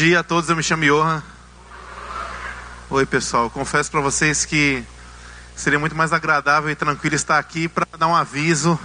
[0.00, 1.22] dia a todos, eu me chamo Johan.
[2.88, 3.50] Oi, pessoal.
[3.50, 4.82] Confesso para vocês que
[5.54, 8.80] seria muito mais agradável e tranquilo estar aqui para dar um aviso,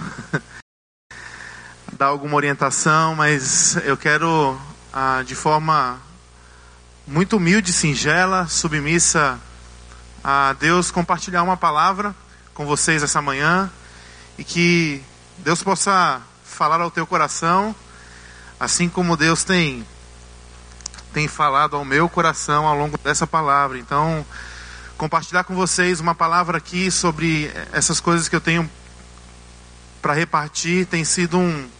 [1.94, 4.60] dar alguma orientação, mas eu quero,
[4.92, 5.98] ah, de forma
[7.06, 9.40] muito humilde, singela, submissa
[10.22, 12.14] a Deus, compartilhar uma palavra
[12.52, 13.70] com vocês essa manhã
[14.36, 15.02] e que
[15.38, 17.74] Deus possa falar ao teu coração,
[18.60, 19.82] assim como Deus tem
[21.16, 23.78] tem falado ao meu coração ao longo dessa palavra.
[23.78, 24.22] Então,
[24.98, 28.70] compartilhar com vocês uma palavra aqui sobre essas coisas que eu tenho
[30.02, 31.70] para repartir tem sido um,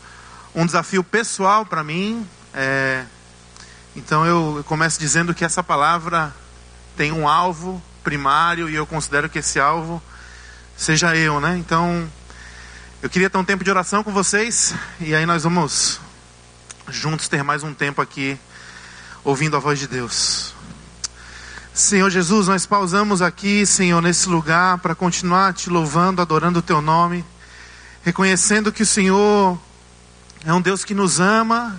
[0.55, 2.27] um desafio pessoal para mim.
[2.55, 3.05] É,
[3.95, 6.35] então, eu, começo dizendo que essa palavra
[6.97, 10.03] tem um alvo primário e eu considero que esse alvo
[10.75, 11.59] seja eu, né?
[11.59, 12.11] Então,
[13.03, 16.01] eu queria ter um tempo de oração com vocês e aí nós vamos
[16.89, 18.41] juntos ter mais um tempo aqui
[19.27, 20.55] ouvindo a voz de Deus.
[21.75, 26.81] Senhor Jesus, nós pausamos aqui, Senhor, nesse lugar para continuar te louvando, adorando o teu
[26.81, 27.25] nome,
[28.05, 29.59] reconhecendo que o Senhor
[30.45, 31.75] é um Deus que nos ama,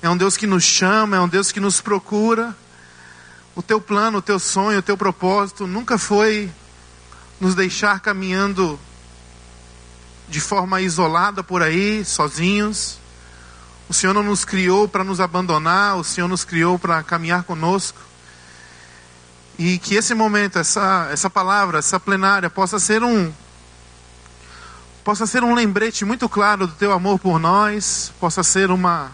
[0.00, 2.56] é um Deus que nos chama, é um Deus que nos procura.
[3.56, 6.48] O teu plano, o teu sonho, o teu propósito nunca foi
[7.40, 8.78] nos deixar caminhando
[10.28, 13.01] de forma isolada por aí, sozinhos.
[13.92, 17.98] O Senhor não nos criou para nos abandonar, o Senhor nos criou para caminhar conosco.
[19.58, 23.30] E que esse momento, essa, essa palavra, essa plenária possa ser um
[25.04, 29.12] possa ser um lembrete muito claro do teu amor por nós, possa ser uma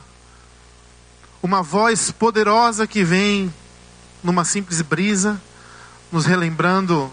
[1.43, 3.53] uma voz poderosa que vem
[4.23, 5.43] numa simples brisa,
[6.13, 7.11] nos relembrando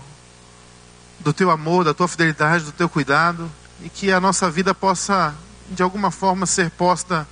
[1.20, 3.52] do teu amor, da tua fidelidade, do teu cuidado,
[3.82, 5.34] e que a nossa vida possa
[5.72, 7.28] de alguma forma ser posta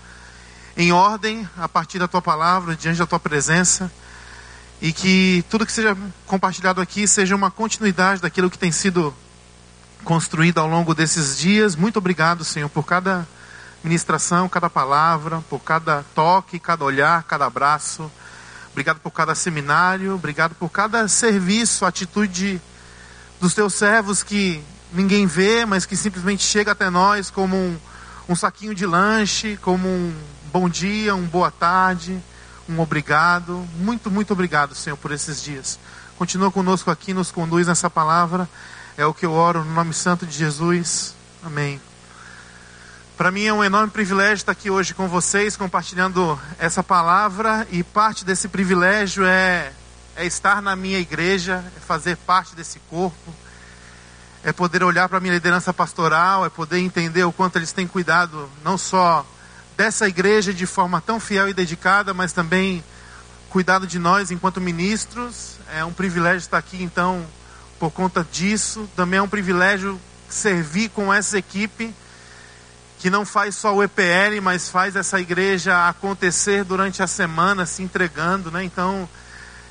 [0.75, 3.91] em ordem a partir da tua palavra, diante da tua presença,
[4.81, 5.95] e que tudo que seja
[6.25, 9.13] compartilhado aqui seja uma continuidade daquilo que tem sido
[10.03, 11.75] construído ao longo desses dias.
[11.75, 13.27] Muito obrigado, Senhor, por cada
[13.83, 18.11] ministração, cada palavra, por cada toque, cada olhar, cada abraço.
[18.71, 22.59] Obrigado por cada seminário, obrigado por cada serviço, atitude
[23.39, 27.77] dos teus servos que ninguém vê, mas que simplesmente chega até nós como um,
[28.29, 30.13] um saquinho de lanche, como um
[30.53, 32.21] bom dia, um boa tarde,
[32.69, 33.67] um obrigado.
[33.79, 35.79] Muito, muito obrigado, Senhor, por esses dias.
[36.15, 38.47] Continua conosco aqui, nos conduz nessa palavra.
[38.95, 41.15] É o que eu oro no nome santo de Jesus.
[41.43, 41.81] Amém.
[43.17, 47.67] Para mim é um enorme privilégio estar aqui hoje com vocês, compartilhando essa palavra.
[47.71, 49.73] E parte desse privilégio é,
[50.15, 53.33] é estar na minha igreja, é fazer parte desse corpo,
[54.43, 57.87] é poder olhar para a minha liderança pastoral, é poder entender o quanto eles têm
[57.87, 59.25] cuidado, não só
[59.75, 62.83] dessa igreja de forma tão fiel e dedicada, mas também
[63.49, 65.57] cuidado de nós enquanto ministros.
[65.75, 67.25] É um privilégio estar aqui, então,
[67.79, 68.89] por conta disso.
[68.95, 71.93] Também é um privilégio servir com essa equipe
[72.99, 77.83] que não faz só o EPL, mas faz essa igreja acontecer durante a semana, se
[77.83, 78.63] entregando, né?
[78.63, 79.09] Então,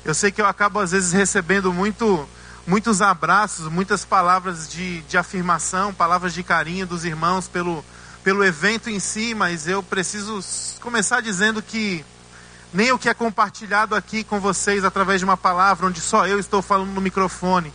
[0.05, 2.29] eu sei que eu acabo às vezes recebendo muito,
[2.67, 7.83] muitos abraços, muitas palavras de, de afirmação, palavras de carinho dos irmãos pelo
[8.23, 10.39] pelo evento em si, mas eu preciso
[10.79, 12.05] começar dizendo que
[12.73, 16.39] nem o que é compartilhado aqui com vocês através de uma palavra, onde só eu
[16.39, 17.71] estou falando no microfone,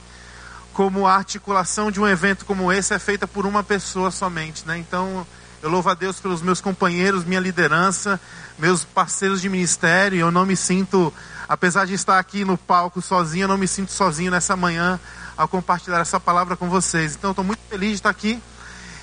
[0.72, 4.78] como a articulação de um evento como esse é feita por uma pessoa somente, né?
[4.78, 5.26] Então,
[5.62, 8.19] eu louvo a Deus pelos meus companheiros, minha liderança,
[8.58, 10.19] meus parceiros de ministério.
[10.19, 11.12] Eu não me sinto,
[11.49, 14.99] apesar de estar aqui no palco sozinho, eu não me sinto sozinho nessa manhã
[15.37, 17.14] ao compartilhar essa palavra com vocês.
[17.14, 18.40] Então, estou muito feliz de estar aqui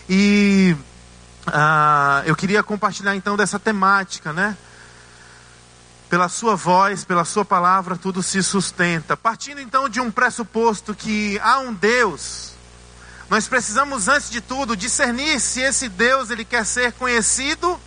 [0.10, 0.76] e
[1.48, 4.58] ah, eu queria compartilhar então dessa temática, né?
[6.10, 9.18] Pela sua voz, pela sua palavra, tudo se sustenta.
[9.18, 12.54] Partindo então de um pressuposto que há um Deus,
[13.30, 17.80] nós precisamos antes de tudo discernir se esse Deus ele quer ser conhecido,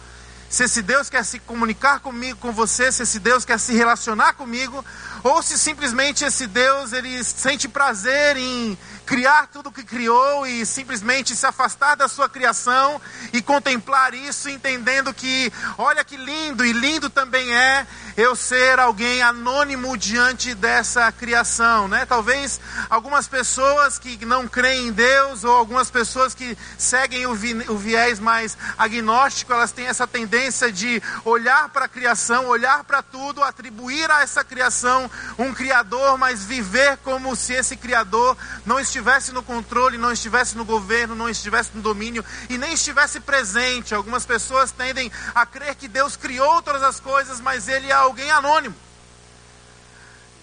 [0.49, 4.33] se esse Deus quer se comunicar comigo, com você, se esse Deus quer se relacionar
[4.33, 4.85] comigo,
[5.23, 8.77] ou se simplesmente esse Deus ele sente prazer em
[9.09, 13.01] criar tudo o que criou e simplesmente se afastar da sua criação
[13.33, 17.87] e contemplar isso, entendendo que, olha que lindo, e lindo também é
[18.19, 22.05] eu ser alguém anônimo diante dessa criação, né?
[22.05, 22.61] Talvez
[22.91, 27.79] algumas pessoas que não creem em Deus ou algumas pessoas que seguem o, vi, o
[27.79, 33.43] viés mais agnóstico, elas têm essa tendência de olhar para a criação, olhar para tudo,
[33.43, 38.37] atribuir a essa criação um criador, mas viver como se esse criador
[38.67, 43.21] não estivesse no controle, não estivesse no governo, não estivesse no domínio e nem estivesse
[43.21, 43.95] presente.
[43.95, 48.31] Algumas pessoas tendem a crer que Deus criou todas as coisas, mas ele é alguém
[48.31, 48.75] anônimo.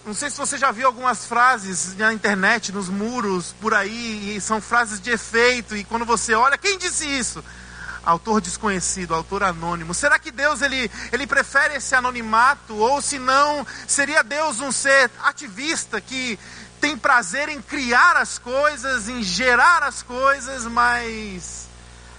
[0.06, 4.42] não sei se você já viu algumas frases na internet, nos muros, por aí, e
[4.42, 7.44] são frases de efeito, e quando você olha, quem disse isso?
[8.06, 9.94] Autor desconhecido, autor anônimo.
[9.94, 12.76] Será que Deus ele, ele prefere esse anonimato?
[12.76, 16.38] Ou se não, seria Deus um ser ativista que
[16.80, 21.65] tem prazer em criar as coisas, em gerar as coisas, mas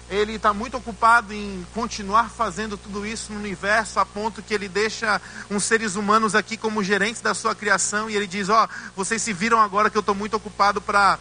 [0.08, 4.68] ele está muito ocupado em continuar fazendo tudo isso no universo, a ponto que ele
[4.68, 5.20] deixa
[5.50, 9.20] uns seres humanos aqui como gerentes da sua criação, e ele diz: Ó, oh, vocês
[9.20, 11.18] se viram agora que eu estou muito ocupado para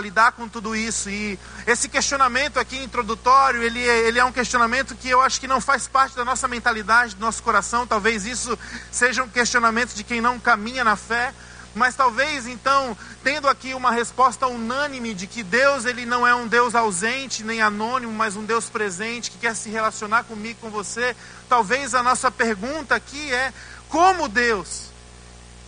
[0.00, 1.10] lidar com tudo isso.
[1.10, 5.48] E esse questionamento aqui introdutório, ele, é, ele é um questionamento que eu acho que
[5.48, 7.86] não faz parte da nossa mentalidade, do nosso coração.
[7.86, 8.56] Talvez isso
[8.92, 11.34] seja um questionamento de quem não caminha na fé.
[11.78, 16.48] Mas talvez então, tendo aqui uma resposta unânime de que Deus ele não é um
[16.48, 21.16] Deus ausente nem anônimo, mas um Deus presente que quer se relacionar comigo, com você,
[21.48, 23.52] talvez a nossa pergunta aqui é:
[23.88, 24.88] como Deus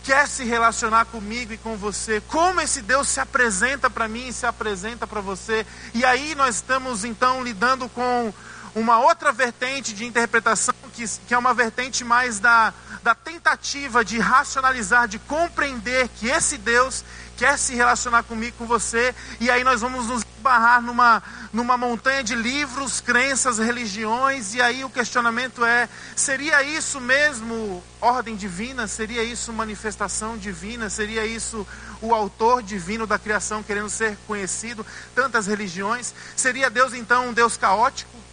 [0.03, 2.21] quer se relacionar comigo e com você?
[2.27, 5.65] Como esse Deus se apresenta para mim e se apresenta para você?
[5.95, 8.33] E aí nós estamos então lidando com
[8.75, 12.73] uma outra vertente de interpretação, que, que é uma vertente mais da,
[13.03, 17.05] da tentativa de racionalizar, de compreender que esse Deus
[17.37, 21.23] quer se relacionar comigo, com você, e aí nós vamos nos barrar numa,
[21.55, 28.37] numa montanha de livros, crenças, religiões, e aí o questionamento é: seria isso mesmo ordem
[28.37, 28.87] divina?
[28.87, 30.91] Seria isso manifestação divina?
[30.91, 31.67] Seria isso
[32.03, 34.85] o autor divino da criação querendo ser conhecido?
[35.15, 36.13] Tantas religiões?
[36.37, 38.30] Seria Deus então um Deus caótico?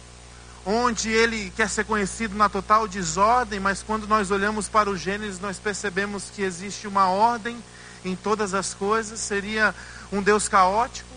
[0.70, 5.40] Onde ele quer ser conhecido na total desordem, mas quando nós olhamos para o Gênesis,
[5.40, 7.56] nós percebemos que existe uma ordem
[8.04, 9.18] em todas as coisas.
[9.18, 9.74] Seria
[10.12, 11.08] um Deus caótico?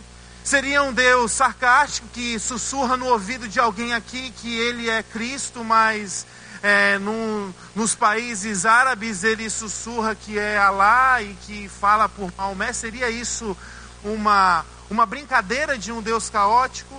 [0.42, 5.66] Seria um Deus sarcástico que sussurra no ouvido de alguém aqui que ele é Cristo,
[5.66, 6.26] mas
[6.64, 12.72] é, no, nos países árabes ele sussurra que é Alá e que fala por Maomé?
[12.72, 13.58] Seria isso
[14.02, 16.96] uma, uma brincadeira de um Deus caótico?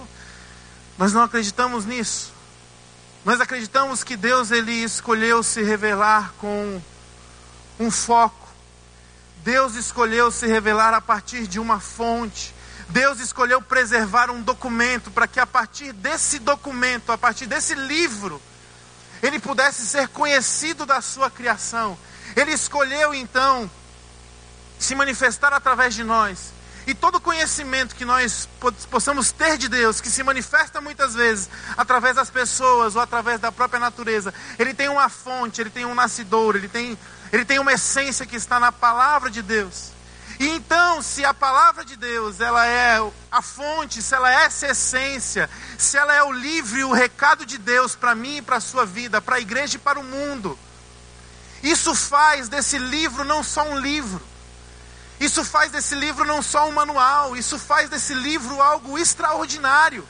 [0.99, 2.32] Nós não acreditamos nisso.
[3.25, 6.83] Nós acreditamos que Deus ele escolheu se revelar com
[7.79, 8.49] um foco.
[9.45, 12.53] Deus escolheu se revelar a partir de uma fonte.
[12.89, 18.43] Deus escolheu preservar um documento para que a partir desse documento, a partir desse livro,
[19.23, 21.97] ele pudesse ser conhecido da sua criação.
[22.35, 23.71] Ele escolheu então
[24.81, 26.53] se manifestar através de nós.
[26.87, 28.49] E todo conhecimento que nós
[28.91, 33.53] possamos ter de Deus, que se manifesta muitas vezes através das pessoas ou através da
[33.53, 36.99] própria natureza, ele tem uma fonte, ele tem um nascidouro, ele tem,
[37.33, 39.93] ele tem uma essência que está na palavra de Deus.
[40.41, 42.99] E então, se a palavra de Deus, ela é
[43.31, 47.47] a fonte, se ela é essa essência, se ela é o livro e o recado
[47.47, 50.05] de Deus para mim e para a sua vida, para a igreja e para o
[50.05, 50.59] mundo,
[51.63, 54.21] isso faz desse livro não só um livro,
[55.21, 60.07] isso faz desse livro não só um manual, isso faz desse livro algo extraordinário.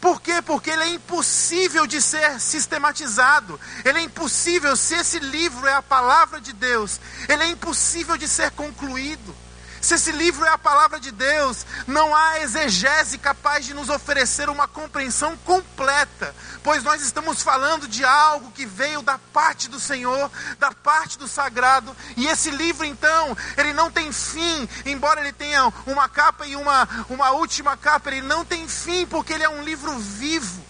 [0.00, 0.40] Por quê?
[0.40, 3.60] Porque ele é impossível de ser sistematizado.
[3.84, 6.98] Ele é impossível, se esse livro é a palavra de Deus,
[7.28, 9.34] ele é impossível de ser concluído.
[9.80, 14.50] Se esse livro é a palavra de Deus, não há exegese capaz de nos oferecer
[14.50, 20.30] uma compreensão completa, pois nós estamos falando de algo que veio da parte do Senhor,
[20.58, 25.72] da parte do sagrado, e esse livro então, ele não tem fim, embora ele tenha
[25.86, 29.62] uma capa e uma, uma última capa, ele não tem fim, porque ele é um
[29.62, 30.62] livro vivo.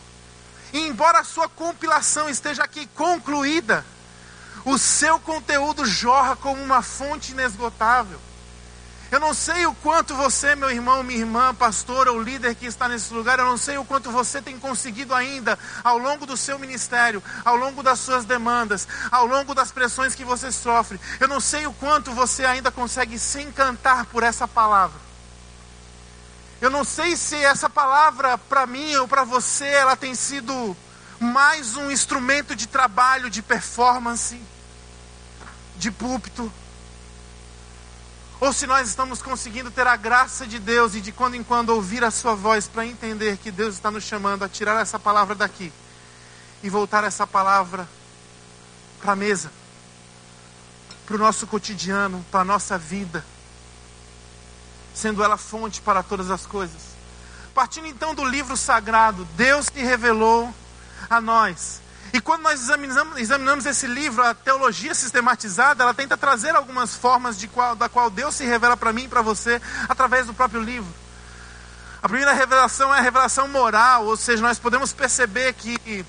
[0.73, 3.85] E embora a sua compilação esteja aqui concluída,
[4.65, 8.21] o seu conteúdo jorra como uma fonte inesgotável.
[9.11, 12.89] Eu não sei o quanto você, meu irmão, minha irmã, pastor ou líder que está
[12.89, 16.61] nesse lugar, eu não sei o quanto você tem conseguido ainda ao longo do seu
[16.61, 21.01] ministério, ao longo das suas demandas, ao longo das pressões que você sofre.
[21.19, 25.01] Eu não sei o quanto você ainda consegue se encantar por essa palavra.
[26.61, 30.77] Eu não sei se essa palavra para mim ou para você ela tem sido
[31.19, 34.41] mais um instrumento de trabalho, de performance,
[35.77, 36.53] de púlpito
[38.41, 41.71] ou se nós estamos conseguindo ter a graça de Deus e de quando em quando
[41.71, 45.35] ouvir a Sua voz para entender que Deus está nos chamando a tirar essa palavra
[45.35, 45.71] daqui
[46.63, 47.87] e voltar essa palavra
[48.99, 49.53] para a mesa,
[51.05, 53.25] para o nosso cotidiano, para a nossa vida,
[54.95, 56.81] sendo ela fonte para todas as coisas.
[57.53, 60.53] Partindo então do livro sagrado, Deus se revelou
[61.11, 61.80] a nós
[62.13, 67.39] e quando nós examinamos, examinamos, esse livro, a teologia sistematizada, ela tenta trazer algumas formas
[67.39, 70.61] de qual, da qual Deus se revela para mim e para você através do próprio
[70.61, 70.93] livro.
[72.03, 76.05] A primeira revelação é a revelação moral, ou seja, nós podemos perceber que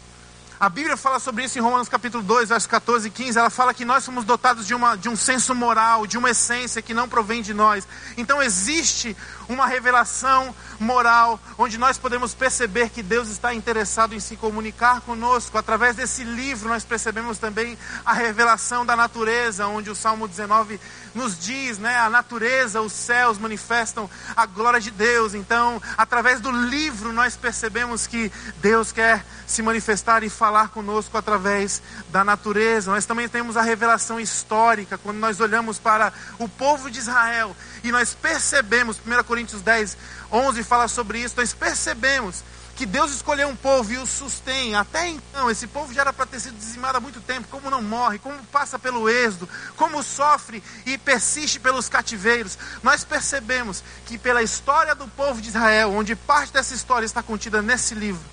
[0.59, 3.39] A Bíblia fala sobre isso em Romanos capítulo 2, versos 14 e 15.
[3.39, 6.83] Ela fala que nós somos dotados de, uma, de um senso moral, de uma essência
[6.83, 7.87] que não provém de nós.
[8.15, 9.17] Então existe
[9.51, 15.57] uma revelação moral onde nós podemos perceber que Deus está interessado em se comunicar conosco.
[15.57, 20.79] Através desse livro nós percebemos também a revelação da natureza, onde o Salmo 19
[21.13, 25.33] nos diz, né, a natureza, os céus manifestam a glória de Deus.
[25.33, 28.31] Então, através do livro nós percebemos que
[28.61, 32.91] Deus quer se manifestar e falar conosco através da natureza.
[32.91, 37.91] Nós também temos a revelação histórica, quando nós olhamos para o povo de Israel e
[37.91, 39.97] nós percebemos, 1 Coríntios 10,
[40.31, 42.43] 11 fala sobre isso, nós percebemos
[42.75, 44.73] que Deus escolheu um povo e o sustém.
[44.73, 47.47] Até então, esse povo já era para ter sido dizimado há muito tempo.
[47.49, 52.57] Como não morre, como passa pelo êxodo, como sofre e persiste pelos cativeiros.
[52.81, 57.61] Nós percebemos que pela história do povo de Israel, onde parte dessa história está contida
[57.61, 58.23] nesse livro,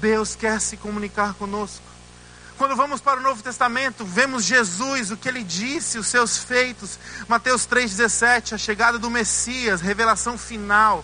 [0.00, 1.89] Deus quer se comunicar conosco.
[2.60, 6.98] Quando vamos para o Novo Testamento, vemos Jesus, o que ele disse, os seus feitos.
[7.26, 11.02] Mateus 3,17, a chegada do Messias, revelação final.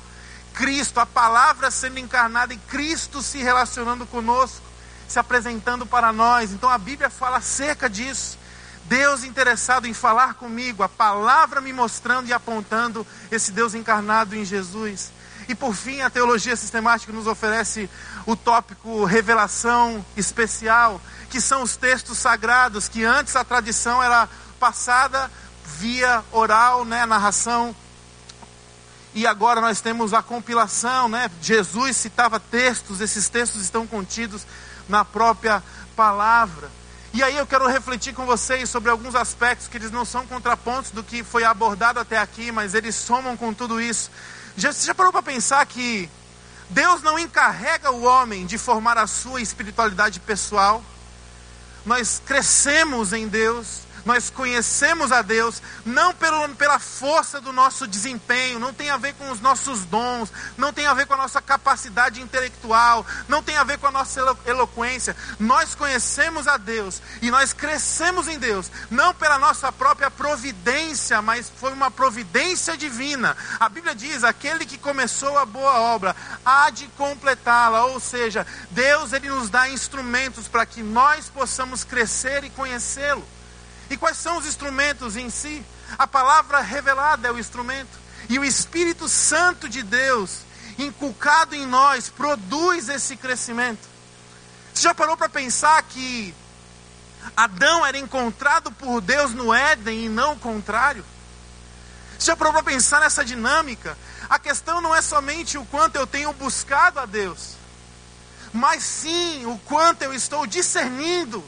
[0.53, 4.61] Cristo, a palavra sendo encarnada e Cristo se relacionando conosco,
[5.09, 6.53] se apresentando para nós.
[6.53, 8.39] Então a Bíblia fala acerca disso.
[8.85, 14.45] Deus interessado em falar comigo, a palavra me mostrando e apontando esse Deus encarnado em
[14.45, 15.11] Jesus.
[15.49, 17.89] E por fim, a teologia sistemática nos oferece
[18.27, 21.01] o tópico revelação especial,
[21.37, 24.26] que são os textos sagrados, que antes a tradição era
[24.59, 25.31] passada
[25.66, 27.76] via oral, né, narração
[29.14, 31.31] e agora nós temos a compilação, né?
[31.43, 34.47] Jesus citava textos, esses textos estão contidos
[34.88, 35.62] na própria
[35.95, 36.71] palavra.
[37.12, 40.90] E aí eu quero refletir com vocês sobre alguns aspectos que eles não são contrapontos
[40.90, 44.11] do que foi abordado até aqui, mas eles somam com tudo isso.
[44.57, 46.09] Já, você já parou para pensar que
[46.71, 50.83] Deus não encarrega o homem de formar a sua espiritualidade pessoal?
[51.87, 58.61] Nós crescemos em Deus, nós conhecemos a Deus não pelo, pela força do nosso desempenho,
[58.61, 61.43] não tem a ver com os nossos dons, não tem a ver com a nossa
[61.43, 65.17] capacidade intelectual, não tem a ver com a nossa eloquência.
[65.41, 71.51] Nós conhecemos a Deus e nós crescemos em Deus, não pela nossa própria providência, mas
[71.51, 73.37] foi uma providência divina.
[73.59, 79.13] A Bíblia diz: aquele que começou a boa obra há de completá-la, ou seja, Deus
[79.13, 83.36] ele nos dá instrumentos para que nós possamos crescer e conhecê-lo.
[83.90, 85.64] E quais são os instrumentos em si?
[85.99, 87.99] A palavra revelada é o instrumento.
[88.28, 90.40] E o Espírito Santo de Deus,
[90.78, 93.87] inculcado em nós, produz esse crescimento.
[94.75, 96.35] Você já parou para pensar que
[97.37, 101.05] Adão era encontrado por Deus no Éden e não o contrário?
[102.19, 103.97] Você já parou para pensar nessa dinâmica?
[104.28, 107.55] A questão não é somente o quanto eu tenho buscado a Deus,
[108.52, 111.45] mas sim o quanto eu estou discernindo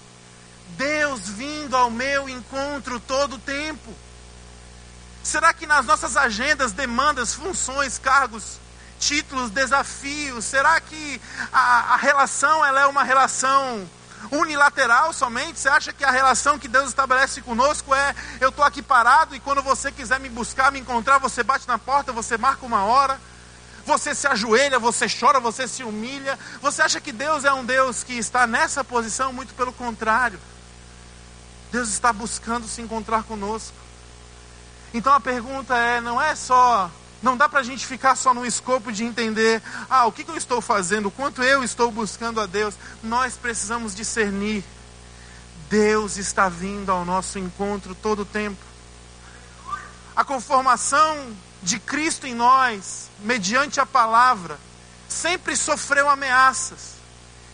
[0.77, 3.95] Deus vindo ao meu encontro todo o tempo?
[5.23, 8.59] Será que nas nossas agendas, demandas, funções, cargos,
[8.99, 11.21] títulos, desafios, será que
[11.53, 13.89] a, a relação ela é uma relação
[14.31, 15.59] unilateral somente?
[15.59, 19.41] Você acha que a relação que Deus estabelece conosco é eu estou aqui parado e
[19.41, 23.21] quando você quiser me buscar, me encontrar, você bate na porta, você marca uma hora?
[23.85, 26.39] Você se ajoelha, você chora, você se humilha.
[26.61, 29.33] Você acha que Deus é um Deus que está nessa posição?
[29.33, 30.39] Muito pelo contrário.
[31.71, 33.77] Deus está buscando se encontrar conosco.
[34.93, 36.91] Então a pergunta é: não é só.
[37.21, 39.61] Não dá para a gente ficar só no escopo de entender,
[39.91, 42.75] ah, o que, que eu estou fazendo, o quanto eu estou buscando a Deus.
[43.03, 44.65] Nós precisamos discernir.
[45.69, 48.65] Deus está vindo ao nosso encontro todo o tempo.
[50.15, 51.33] A conformação
[51.63, 54.59] de Cristo em nós, mediante a palavra,
[55.09, 56.95] sempre sofreu ameaças,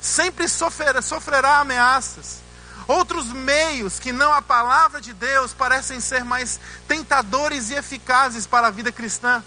[0.01, 2.43] sempre sofrerá, sofrerá ameaças.
[2.87, 8.67] Outros meios que não a palavra de Deus parecem ser mais tentadores e eficazes para
[8.67, 9.43] a vida cristã.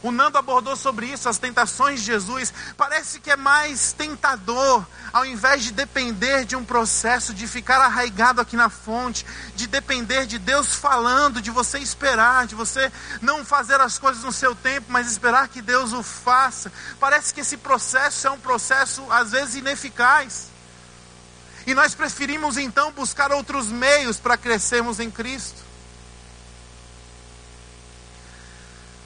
[0.00, 2.52] O Nando abordou sobre isso, as tentações de Jesus.
[2.76, 8.40] Parece que é mais tentador, ao invés de depender de um processo, de ficar arraigado
[8.40, 13.80] aqui na fonte, de depender de Deus falando, de você esperar, de você não fazer
[13.80, 16.72] as coisas no seu tempo, mas esperar que Deus o faça.
[17.00, 20.57] Parece que esse processo é um processo, às vezes, ineficaz.
[21.68, 25.58] E nós preferimos então buscar outros meios para crescermos em Cristo.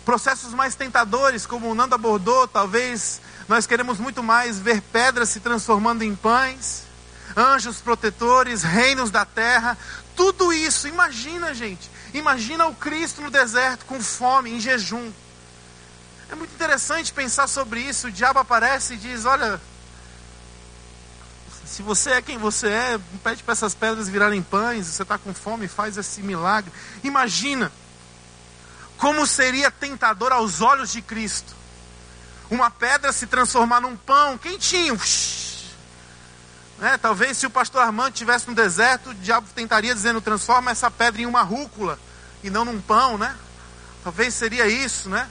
[0.05, 5.41] Processos mais tentadores, como o Nando abordou, talvez nós queremos muito mais ver pedras se
[5.41, 6.85] transformando em pães,
[7.37, 9.77] anjos protetores, reinos da terra,
[10.15, 15.11] tudo isso, imagina, gente, imagina o Cristo no deserto com fome, em jejum.
[16.31, 18.07] É muito interessante pensar sobre isso.
[18.07, 19.61] O diabo aparece e diz: Olha,
[21.73, 25.33] Se você é quem você é, pede para essas pedras virarem pães, você está com
[25.33, 26.71] fome, faz esse milagre.
[27.03, 27.73] Imagina
[28.99, 31.55] como seria tentador aos olhos de Cristo
[32.51, 35.01] uma pedra se transformar num pão quentinho.
[36.79, 36.99] Né?
[36.99, 41.23] Talvez se o pastor Armando estivesse no deserto, o diabo tentaria dizendo: transforma essa pedra
[41.23, 41.99] em uma rúcula
[42.45, 43.35] e não num pão, né?
[44.05, 45.27] Talvez seria isso, né?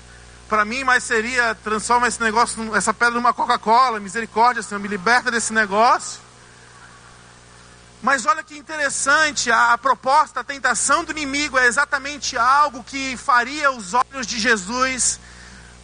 [0.49, 5.29] Para mim, mais seria transforma esse negócio, essa pedra numa Coca-Cola, misericórdia, Senhor, me liberta
[5.29, 6.30] desse negócio.
[8.01, 13.15] Mas olha que interessante, a, a, proposta, a tentação do inimigo é exatamente algo que
[13.15, 15.19] faria os olhos de Jesus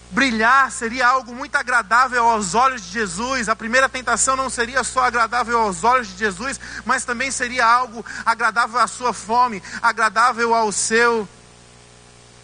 [0.10, 3.50] brilhar, seria algo muito agradável aos olhos de Jesus.
[3.50, 8.04] A primeira tentação não seria só agradável aos olhos de Jesus, mas também seria algo
[8.26, 11.28] agradável à sua fome, agradável ao seu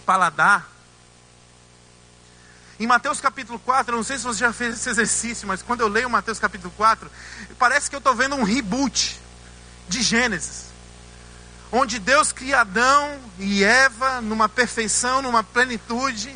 [0.05, 0.69] paladar.
[2.79, 5.81] Em Mateus capítulo 4, eu não sei se você já fez esse exercício, mas quando
[5.81, 7.09] eu leio Mateus capítulo 4,
[7.57, 9.22] parece que eu estou vendo um reboot
[9.87, 10.65] de Gênesis.
[11.71, 16.35] Onde Deus cria Adão e Eva numa perfeição, numa plenitude,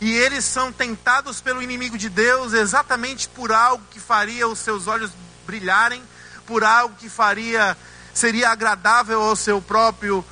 [0.00, 4.86] e eles são tentados pelo inimigo de Deus exatamente por algo que faria os seus
[4.86, 5.10] olhos
[5.46, 6.02] brilharem,
[6.46, 7.76] por algo que faria
[8.14, 10.24] seria agradável ao seu próprio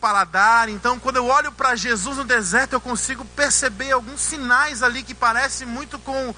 [0.00, 0.68] paladar.
[0.68, 5.14] Então, quando eu olho para Jesus no deserto, eu consigo perceber alguns sinais ali que
[5.14, 6.34] parecem muito com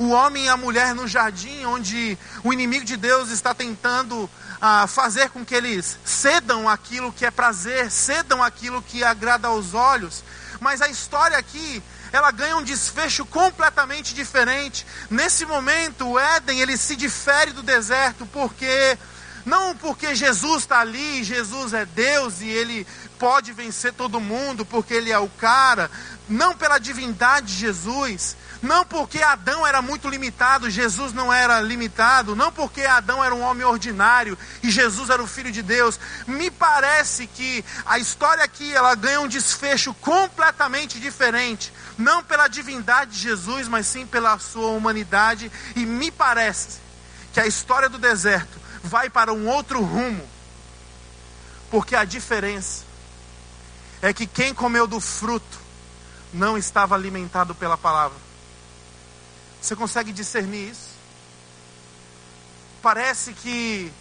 [0.00, 4.86] o homem e a mulher no jardim, onde o inimigo de Deus está tentando ah,
[4.86, 10.24] fazer com que eles cedam aquilo que é prazer, cedam aquilo que agrada aos olhos.
[10.58, 11.82] Mas a história aqui,
[12.12, 14.86] ela ganha um desfecho completamente diferente.
[15.10, 18.96] Nesse momento, o Éden ele se difere do deserto, porque
[19.44, 22.86] não porque Jesus está ali, Jesus é Deus e ele
[23.18, 25.90] pode vencer todo mundo, porque ele é o cara,
[26.26, 32.36] não pela divindade de Jesus, não porque Adão era muito limitado, Jesus não era limitado,
[32.36, 35.98] não porque Adão era um homem ordinário e Jesus era o filho de Deus.
[36.26, 43.12] Me parece que a história aqui ela ganha um desfecho completamente diferente, não pela divindade
[43.12, 46.78] de Jesus, mas sim pela sua humanidade e me parece
[47.32, 50.28] que a história do deserto vai para um outro rumo.
[51.70, 52.84] Porque a diferença
[54.02, 55.60] é que quem comeu do fruto
[56.32, 58.29] não estava alimentado pela palavra.
[59.60, 60.90] Você consegue discernir isso?
[62.82, 63.92] Parece que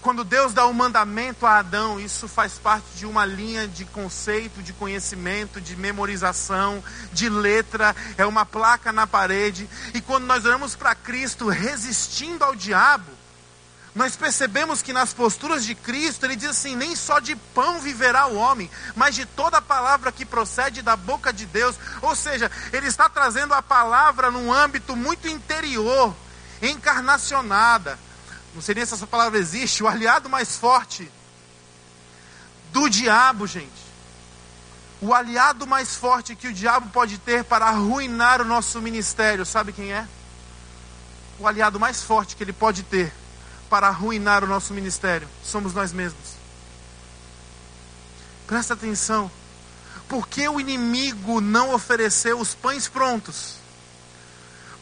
[0.00, 3.84] quando Deus dá o um mandamento a Adão, isso faz parte de uma linha de
[3.84, 6.80] conceito, de conhecimento, de memorização,
[7.12, 9.68] de letra, é uma placa na parede.
[9.92, 13.10] E quando nós olhamos para Cristo resistindo ao diabo,
[13.96, 18.26] nós percebemos que nas posturas de Cristo, ele diz assim: nem só de pão viverá
[18.26, 21.76] o homem, mas de toda palavra que procede da boca de Deus.
[22.02, 26.14] Ou seja, ele está trazendo a palavra num âmbito muito interior,
[26.60, 27.98] encarnacionada.
[28.54, 31.10] Não sei nem se essa palavra existe, o aliado mais forte
[32.74, 33.86] do diabo, gente.
[35.00, 39.72] O aliado mais forte que o diabo pode ter para arruinar o nosso ministério, sabe
[39.72, 40.06] quem é?
[41.38, 43.10] O aliado mais forte que ele pode ter
[43.68, 46.36] para arruinar o nosso ministério somos nós mesmos.
[48.46, 49.30] Presta atenção.
[50.08, 53.56] Por que o inimigo não ofereceu os pães prontos?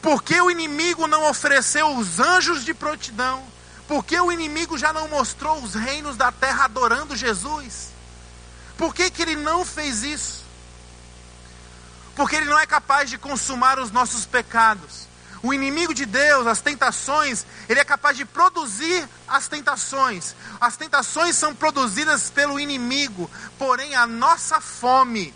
[0.01, 3.43] Por que o inimigo não ofereceu os anjos de prontidão?
[3.87, 7.89] Por que o inimigo já não mostrou os reinos da terra adorando Jesus?
[8.77, 10.43] Por que, que ele não fez isso?
[12.15, 15.07] Porque ele não é capaz de consumar os nossos pecados.
[15.45, 20.35] O inimigo de Deus, as tentações, ele é capaz de produzir as tentações.
[20.59, 25.31] As tentações são produzidas pelo inimigo, porém a nossa fome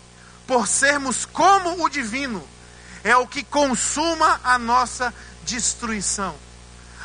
[0.48, 2.44] por sermos como o divino
[3.04, 6.34] é o que consuma a nossa destruição.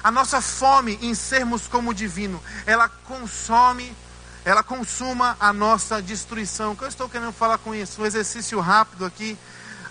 [0.04, 3.96] A nossa fome em sermos como o divino, ela consome,
[4.44, 6.72] ela consuma a nossa destruição.
[6.72, 8.02] O que eu estou querendo falar com isso?
[8.02, 9.38] Um exercício rápido aqui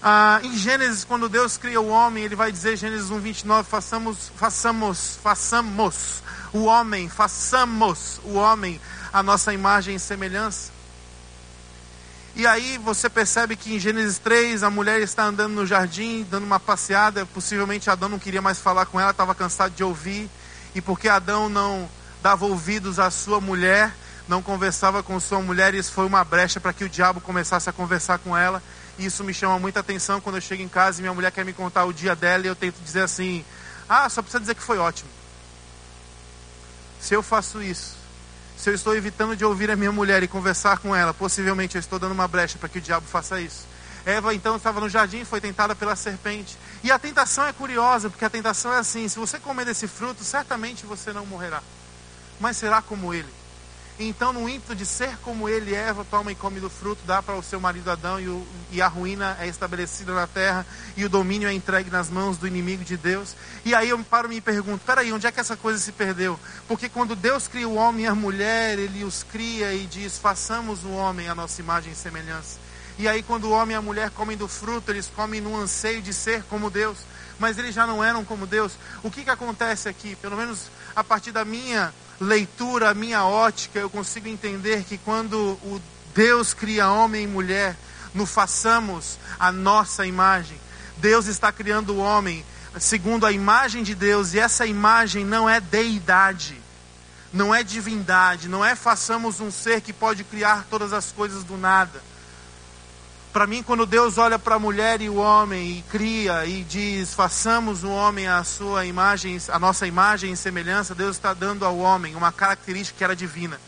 [0.07, 4.31] ah, em Gênesis, quando Deus cria o homem, ele vai dizer, Gênesis 1, 29, façamos,
[4.37, 8.79] façamos, façamos o homem, façamos o homem
[9.11, 10.71] a nossa imagem e semelhança.
[12.37, 16.45] E aí você percebe que em Gênesis 3 a mulher está andando no jardim, dando
[16.45, 17.25] uma passeada.
[17.25, 20.29] Possivelmente Adão não queria mais falar com ela, estava cansado de ouvir.
[20.75, 21.89] E porque Adão não
[22.23, 23.95] dava ouvidos à sua mulher,
[24.29, 27.73] não conversava com sua mulher, isso foi uma brecha para que o diabo começasse a
[27.73, 28.63] conversar com ela.
[28.99, 31.53] Isso me chama muita atenção quando eu chego em casa e minha mulher quer me
[31.53, 33.45] contar o dia dela e eu tento dizer assim:
[33.89, 35.11] ah, só precisa dizer que foi ótimo.
[37.01, 37.97] Se eu faço isso,
[38.57, 41.81] se eu estou evitando de ouvir a minha mulher e conversar com ela, possivelmente eu
[41.81, 43.67] estou dando uma brecha para que o diabo faça isso.
[44.07, 46.57] Eva então estava no jardim e foi tentada pela serpente.
[46.83, 50.23] E a tentação é curiosa, porque a tentação é assim: se você comer desse fruto,
[50.23, 51.63] certamente você não morrerá,
[52.39, 53.29] mas será como ele.
[53.99, 57.37] Então, no ímpeto de ser como ele, Eva toma e come do fruto, dá para
[57.37, 61.09] o seu marido Adão, e, o, e, a ruína é estabelecida na terra, e o
[61.09, 63.37] domínio é entregue nas mãos do inimigo de Deus.
[63.65, 66.39] E aí eu paro e me pergunto: peraí, onde é que essa coisa se perdeu?
[66.67, 70.83] Porque quando Deus cria o homem e a mulher, ele os cria e diz: façamos
[70.83, 72.59] o homem a nossa imagem e semelhança.
[72.99, 76.03] E aí, quando o homem e a mulher comem do fruto, eles comem no anseio
[76.03, 76.99] de ser como Deus,
[77.39, 78.73] mas eles já não eram como Deus.
[79.05, 80.17] O que, que acontece aqui?
[80.17, 85.37] Pelo menos a partir da minha leitura, a minha ótica, eu consigo entender que quando
[85.37, 85.81] o
[86.15, 87.77] Deus cria homem e mulher,
[88.15, 90.57] no façamos a nossa imagem.
[90.99, 92.45] Deus está criando o homem
[92.79, 96.61] segundo a imagem de Deus, e essa imagem não é deidade,
[97.33, 101.57] não é divindade, não é façamos um ser que pode criar todas as coisas do
[101.57, 102.03] nada
[103.35, 107.13] para mim, quando Deus olha para a mulher e o homem e cria e diz,
[107.13, 111.77] façamos o homem a sua imagem, a nossa imagem e semelhança, Deus está dando ao
[111.79, 113.61] homem uma característica que era divina.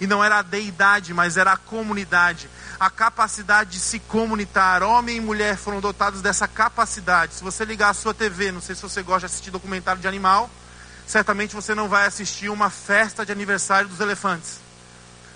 [0.00, 2.50] E não era a deidade, mas era a comunidade.
[2.80, 4.82] A capacidade de se comunitar.
[4.82, 7.34] Homem e mulher foram dotados dessa capacidade.
[7.34, 10.08] Se você ligar a sua TV, não sei se você gosta de assistir documentário de
[10.08, 10.50] animal,
[11.06, 14.61] certamente você não vai assistir uma festa de aniversário dos elefantes.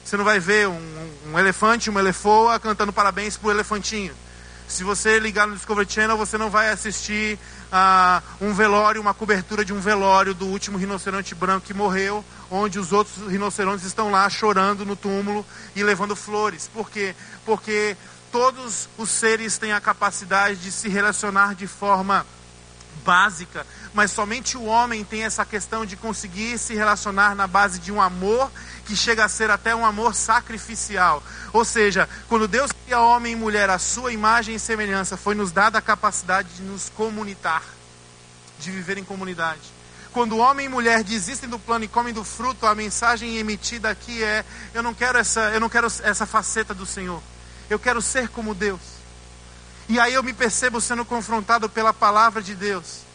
[0.07, 4.15] Você não vai ver um, um elefante, uma elefoa cantando parabéns para o elefantinho.
[4.69, 7.37] Se você ligar no Discovery Channel, você não vai assistir
[7.73, 12.79] uh, um velório, uma cobertura de um velório do último rinoceronte branco que morreu, onde
[12.79, 16.71] os outros rinocerontes estão lá chorando no túmulo e levando flores.
[16.73, 17.13] Por quê?
[17.45, 17.97] Porque
[18.31, 22.25] todos os seres têm a capacidade de se relacionar de forma
[23.05, 27.91] básica, mas somente o homem tem essa questão de conseguir se relacionar na base de
[27.91, 28.53] um amor
[28.85, 31.23] que chega a ser até um amor sacrificial.
[31.51, 35.51] Ou seja, quando Deus cria homem e mulher à sua imagem e semelhança, foi nos
[35.51, 37.63] dada a capacidade de nos comunitar,
[38.59, 39.63] de viver em comunidade.
[40.13, 44.23] Quando homem e mulher desistem do plano e comem do fruto, a mensagem emitida aqui
[44.23, 47.23] é: eu não quero essa, eu não quero essa faceta do Senhor.
[47.71, 48.81] Eu quero ser como Deus.
[49.89, 53.06] E aí eu me percebo sendo confrontado pela palavra de Deus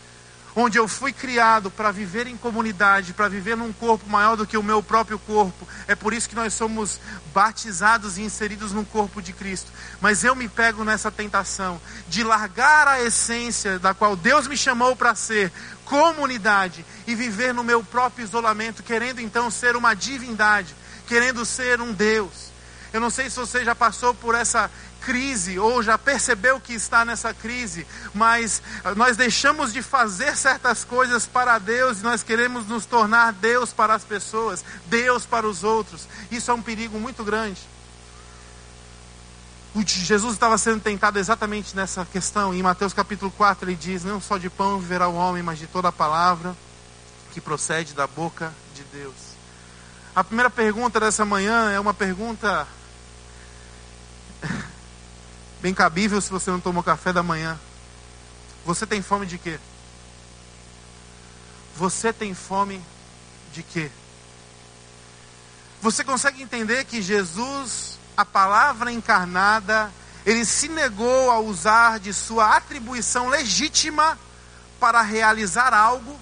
[0.56, 4.58] onde eu fui criado para viver em comunidade, para viver num corpo maior do que
[4.58, 5.68] o meu próprio corpo.
[5.88, 7.00] É por isso que nós somos
[7.34, 9.72] batizados e inseridos no corpo de Cristo.
[10.00, 14.96] Mas eu me pego nessa tentação de largar a essência da qual Deus me chamou
[14.96, 15.52] para ser,
[15.86, 20.76] comunidade, e viver no meu próprio isolamento, querendo então ser uma divindade,
[21.08, 22.52] querendo ser um Deus.
[22.94, 24.70] Eu não sei se você já passou por essa
[25.02, 28.62] crise ou já percebeu que está nessa crise, mas
[28.96, 33.96] nós deixamos de fazer certas coisas para Deus e nós queremos nos tornar Deus para
[33.96, 36.08] as pessoas, Deus para os outros.
[36.32, 37.60] Isso é um perigo muito grande.
[39.86, 42.54] Jesus estava sendo tentado exatamente nessa questão.
[42.54, 45.68] Em Mateus capítulo 4 ele diz: Não só de pão viverá o homem, mas de
[45.68, 46.56] toda a palavra
[47.32, 49.16] que procede da boca de Deus.
[50.14, 52.68] A primeira pergunta dessa manhã é uma pergunta
[55.62, 57.60] bem cabível se você não tomou café da manhã.
[58.66, 59.60] Você tem fome de quê?
[61.76, 62.82] Você tem fome
[63.54, 63.92] de quê?
[65.82, 69.92] Você consegue entender que Jesus, a palavra encarnada,
[70.26, 74.18] ele se negou a usar de sua atribuição legítima
[74.80, 76.20] para realizar algo,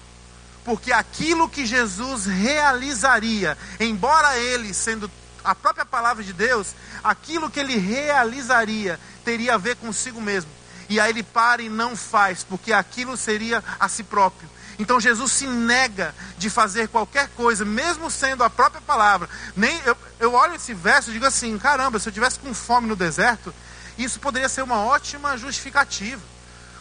[0.64, 5.10] porque aquilo que Jesus realizaria, embora ele sendo
[5.44, 10.50] a própria palavra de Deus, aquilo que ele realizaria teria a ver consigo mesmo.
[10.88, 14.48] E aí ele para e não faz, porque aquilo seria a si próprio.
[14.78, 19.28] Então Jesus se nega de fazer qualquer coisa, mesmo sendo a própria palavra.
[19.54, 22.88] Nem eu, eu olho esse verso e digo assim: caramba, se eu tivesse com fome
[22.88, 23.54] no deserto,
[23.98, 26.22] isso poderia ser uma ótima justificativa.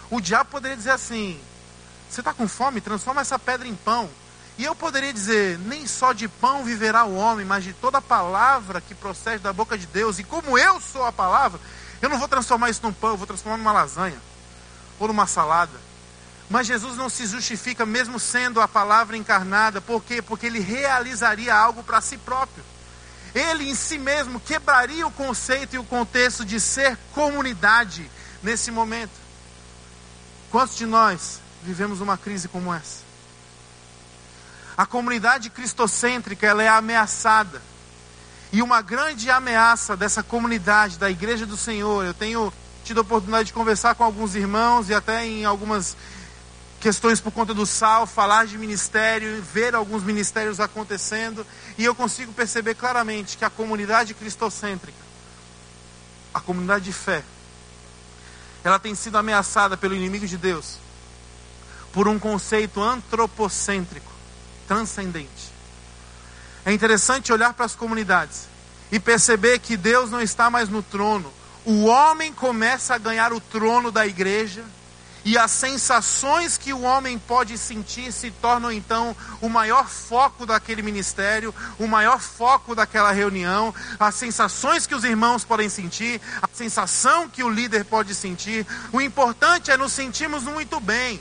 [0.10, 1.40] O diabo poderia dizer assim:
[2.10, 2.82] você está com fome?
[2.82, 4.10] Transforma essa pedra em pão.
[4.60, 8.82] E eu poderia dizer: nem só de pão viverá o homem, mas de toda palavra
[8.82, 10.20] que procede da boca de Deus.
[10.20, 11.58] E como eu sou a palavra,
[12.02, 14.22] eu não vou transformar isso num pão, eu vou transformar numa lasanha
[15.00, 15.72] ou numa salada.
[16.50, 20.22] Mas Jesus não se justifica, mesmo sendo a palavra encarnada, por quê?
[20.22, 22.66] Porque ele realizaria algo para si próprio.
[23.34, 28.12] Ele em si mesmo quebraria o conceito e o contexto de ser comunidade
[28.44, 29.14] nesse momento.
[30.52, 33.09] Quantos de nós vivemos uma crise como essa?
[34.80, 37.62] A comunidade cristocêntrica ela é ameaçada.
[38.50, 42.54] E uma grande ameaça dessa comunidade, da igreja do Senhor, eu tenho
[42.86, 45.98] tido a oportunidade de conversar com alguns irmãos e até em algumas
[46.80, 51.46] questões por conta do sal, falar de ministério, ver alguns ministérios acontecendo,
[51.78, 54.98] e eu consigo perceber claramente que a comunidade cristocêntrica,
[56.34, 57.22] a comunidade de fé,
[58.64, 60.78] ela tem sido ameaçada pelo inimigo de Deus
[61.92, 64.19] por um conceito antropocêntrico,
[64.70, 65.52] transcendente.
[66.64, 68.48] É interessante olhar para as comunidades
[68.92, 71.34] e perceber que Deus não está mais no trono.
[71.66, 74.64] O homem começa a ganhar o trono da igreja
[75.26, 80.84] e as sensações que o homem pode sentir se tornam então o maior foco daquele
[80.84, 87.28] ministério, o maior foco daquela reunião, as sensações que os irmãos podem sentir, a sensação
[87.28, 88.68] que o líder pode sentir.
[88.94, 91.20] O importante é nos sentirmos muito bem.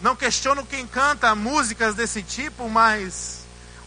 [0.00, 3.38] Não questiono quem canta músicas desse tipo, mas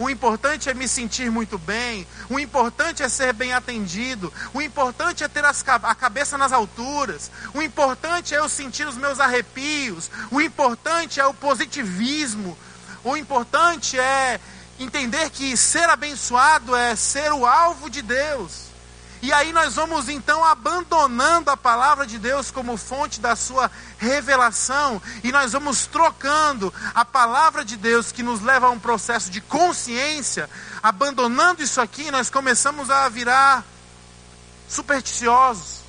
[0.02, 2.08] o importante é me sentir muito bem.
[2.28, 4.34] O importante é ser bem atendido.
[4.52, 7.30] O importante é ter as, a cabeça nas alturas.
[7.54, 10.10] O importante é eu sentir os meus arrepios.
[10.32, 12.58] O importante é o positivismo.
[13.04, 14.39] O importante é
[14.80, 18.70] entender que ser abençoado é ser o alvo de Deus.
[19.21, 24.99] E aí nós vamos então abandonando a palavra de Deus como fonte da sua revelação.
[25.23, 29.39] E nós vamos trocando a palavra de Deus que nos leva a um processo de
[29.39, 30.49] consciência,
[30.81, 33.63] abandonando isso aqui, nós começamos a virar
[34.67, 35.81] supersticiosos,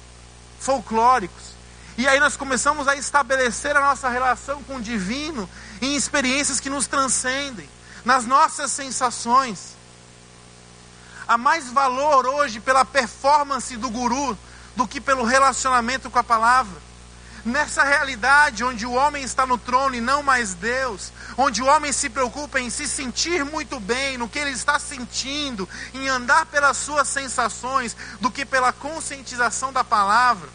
[0.60, 1.52] folclóricos.
[1.96, 5.48] E aí nós começamos a estabelecer a nossa relação com o divino
[5.80, 7.68] em experiências que nos transcendem,
[8.04, 9.71] nas nossas sensações
[11.26, 14.36] há mais valor hoje pela performance do guru
[14.76, 16.80] do que pelo relacionamento com a palavra.
[17.44, 21.92] Nessa realidade onde o homem está no trono e não mais Deus, onde o homem
[21.92, 26.76] se preocupa em se sentir muito bem no que ele está sentindo, em andar pelas
[26.76, 30.48] suas sensações, do que pela conscientização da palavra,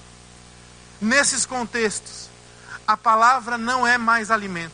[1.02, 2.30] nesses contextos,
[2.88, 4.72] a palavra não é mais alimento,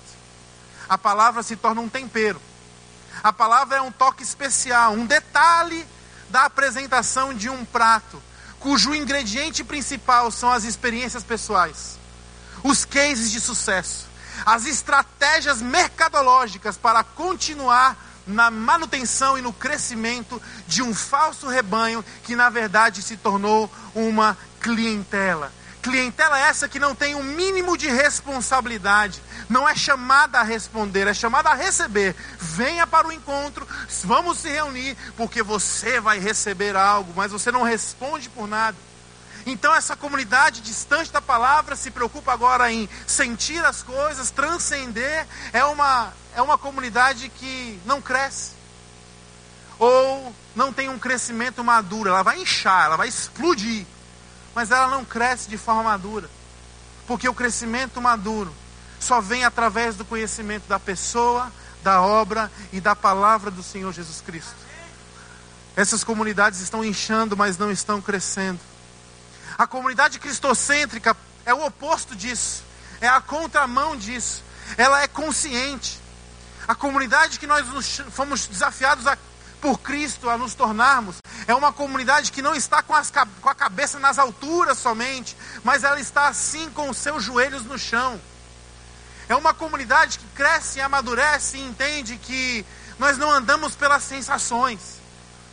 [0.87, 2.39] a palavra se torna um tempero
[3.21, 5.85] a palavra é um toque especial, um detalhe
[6.29, 8.21] da apresentação de um prato,
[8.59, 11.99] cujo ingrediente principal são as experiências pessoais,
[12.63, 14.07] os cases de sucesso,
[14.45, 22.35] as estratégias mercadológicas para continuar na manutenção e no crescimento de um falso rebanho que
[22.35, 25.51] na verdade se tornou uma clientela.
[25.83, 31.07] Clientela essa que não tem o um mínimo de responsabilidade, não é chamada a responder,
[31.07, 32.15] é chamada a receber.
[32.39, 33.67] Venha para o encontro,
[34.05, 38.77] vamos se reunir, porque você vai receber algo, mas você não responde por nada.
[39.45, 45.27] Então, essa comunidade distante da palavra se preocupa agora em sentir as coisas, transcender.
[45.51, 48.51] É uma, é uma comunidade que não cresce,
[49.77, 52.09] ou não tem um crescimento maduro.
[52.09, 53.85] Ela vai inchar, ela vai explodir,
[54.53, 56.29] mas ela não cresce de forma madura,
[57.07, 58.53] porque o crescimento maduro
[58.99, 61.51] só vem através do conhecimento da pessoa,
[61.83, 64.55] da obra e da palavra do Senhor Jesus Cristo.
[65.75, 68.59] Essas comunidades estão inchando, mas não estão crescendo.
[69.57, 72.63] A comunidade cristocêntrica é o oposto disso,
[73.01, 74.43] é a contramão disso.
[74.77, 75.99] Ela é consciente.
[76.67, 77.65] A comunidade que nós
[78.11, 79.17] fomos desafiados a,
[79.63, 83.09] por Cristo a nos tornarmos é uma comunidade que não está com, as,
[83.41, 87.79] com a cabeça nas alturas somente, mas ela está assim com os seus joelhos no
[87.79, 88.19] chão.
[89.29, 92.65] É uma comunidade que cresce amadurece e entende que
[92.99, 95.01] nós não andamos pelas sensações.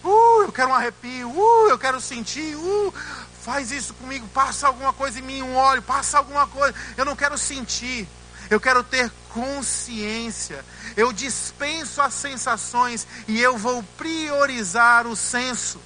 [0.02, 2.94] Uh, eu quero um arrepio, uh, eu quero sentir, uh,
[3.42, 6.74] faz isso comigo, passa alguma coisa em mim, um óleo, passa alguma coisa.
[6.96, 8.08] Eu não quero sentir,
[8.50, 10.64] eu quero ter consciência.
[10.96, 15.80] Eu dispenso as sensações e eu vou priorizar o senso.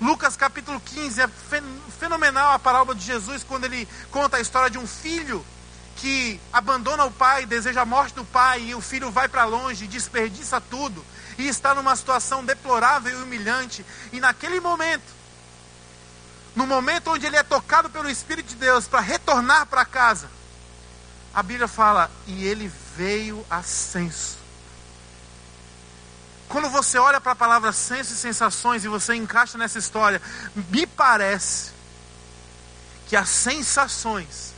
[0.00, 1.28] Lucas capítulo 15 é
[1.98, 5.44] fenomenal a parábola de Jesus quando ele conta a história de um filho
[5.96, 9.86] que abandona o pai, deseja a morte do pai, e o filho vai para longe,
[9.86, 11.02] desperdiça tudo,
[11.38, 15.16] e está numa situação deplorável e humilhante, e naquele momento,
[16.54, 20.28] no momento onde ele é tocado pelo Espírito de Deus para retornar para casa,
[21.36, 24.38] a Bíblia fala, e ele veio a senso.
[26.48, 30.22] Quando você olha para a palavra senso e sensações e você encaixa nessa história,
[30.70, 31.72] me parece
[33.06, 34.54] que as sensações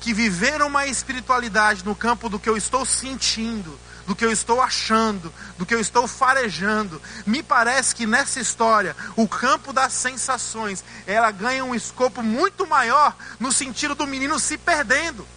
[0.00, 4.62] que viveram uma espiritualidade no campo do que eu estou sentindo, do que eu estou
[4.62, 7.02] achando, do que eu estou farejando.
[7.26, 13.14] Me parece que nessa história, o campo das sensações, ela ganha um escopo muito maior
[13.38, 15.35] no sentido do menino se perdendo.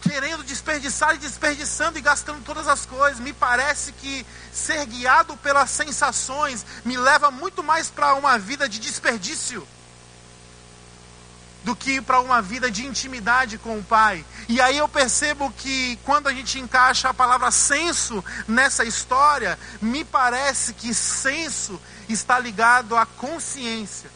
[0.00, 3.20] Querendo desperdiçar e desperdiçando e gastando todas as coisas.
[3.20, 8.78] Me parece que ser guiado pelas sensações me leva muito mais para uma vida de
[8.78, 9.66] desperdício
[11.64, 14.24] do que para uma vida de intimidade com o Pai.
[14.48, 20.04] E aí eu percebo que quando a gente encaixa a palavra senso nessa história, me
[20.04, 24.10] parece que senso está ligado à consciência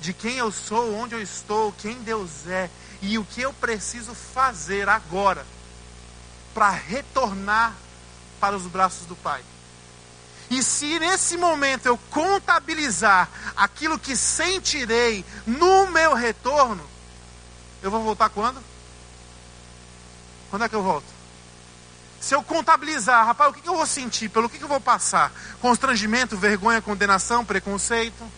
[0.00, 2.70] de quem eu sou, onde eu estou, quem Deus é
[3.02, 5.46] e o que eu preciso fazer agora
[6.52, 7.74] para retornar
[8.38, 9.42] para os braços do Pai.
[10.50, 16.84] E se nesse momento eu contabilizar aquilo que sentirei no meu retorno,
[17.82, 18.60] eu vou voltar quando?
[20.50, 21.06] Quando é que eu volto?
[22.20, 24.28] Se eu contabilizar, rapaz, o que eu vou sentir?
[24.28, 25.32] Pelo que eu vou passar?
[25.60, 28.30] Constrangimento, vergonha, condenação, preconceito?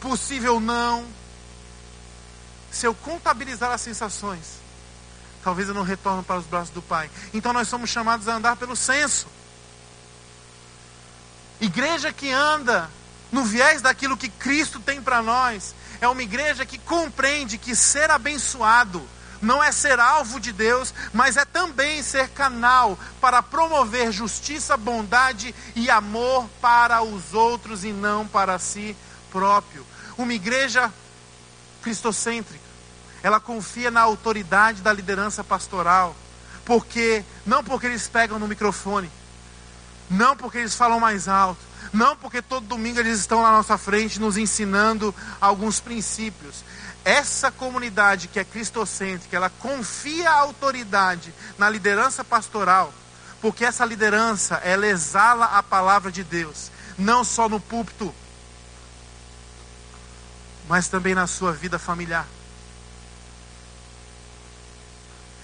[0.00, 1.06] Possível não?
[2.74, 4.58] Se eu contabilizar as sensações,
[5.44, 7.08] talvez eu não retorne para os braços do Pai.
[7.32, 9.28] Então nós somos chamados a andar pelo senso.
[11.60, 12.90] Igreja que anda
[13.30, 18.10] no viés daquilo que Cristo tem para nós, é uma igreja que compreende que ser
[18.10, 19.08] abençoado
[19.40, 25.54] não é ser alvo de Deus, mas é também ser canal para promover justiça, bondade
[25.76, 28.96] e amor para os outros e não para si
[29.30, 29.86] próprio.
[30.16, 30.92] Uma igreja
[31.84, 32.63] cristocêntrica,
[33.24, 36.14] ela confia na autoridade da liderança pastoral,
[36.62, 39.10] porque não porque eles pegam no microfone,
[40.10, 41.60] não porque eles falam mais alto,
[41.90, 46.56] não porque todo domingo eles estão na nossa frente nos ensinando alguns princípios.
[47.02, 52.92] Essa comunidade que é cristocêntrica, ela confia a autoridade na liderança pastoral,
[53.40, 58.14] porque essa liderança, ela exala a palavra de Deus, não só no púlpito,
[60.68, 62.26] mas também na sua vida familiar.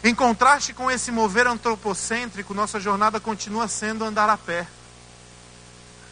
[0.03, 4.67] Em contraste com esse mover antropocêntrico, nossa jornada continua sendo andar a pé.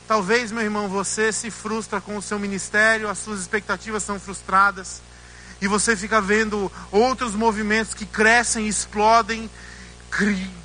[0.07, 5.01] Talvez, meu irmão, você se frustra com o seu ministério, as suas expectativas são frustradas,
[5.61, 9.51] e você fica vendo outros movimentos que crescem, explodem,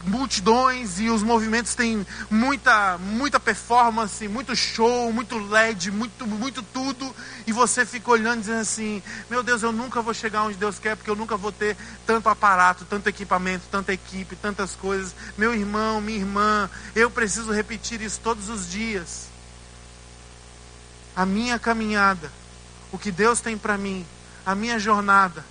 [0.06, 7.14] multidões e os movimentos têm muita muita performance, muito show, muito LED, muito muito tudo
[7.46, 10.96] e você fica olhando dizendo assim: "Meu Deus, eu nunca vou chegar onde Deus quer
[10.96, 15.14] porque eu nunca vou ter tanto aparato, tanto equipamento, tanta equipe, tantas coisas.
[15.38, 19.34] Meu irmão, minha irmã, eu preciso repetir isso todos os dias
[21.16, 22.32] a minha caminhada,
[22.92, 24.06] o que Deus tem para mim,
[24.46, 25.46] a minha jornada,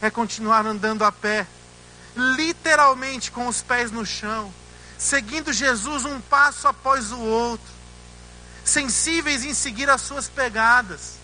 [0.00, 1.46] é continuar andando a pé,
[2.16, 4.52] literalmente com os pés no chão,
[4.98, 7.72] seguindo Jesus um passo após o outro,
[8.64, 11.14] sensíveis em seguir as suas pegadas.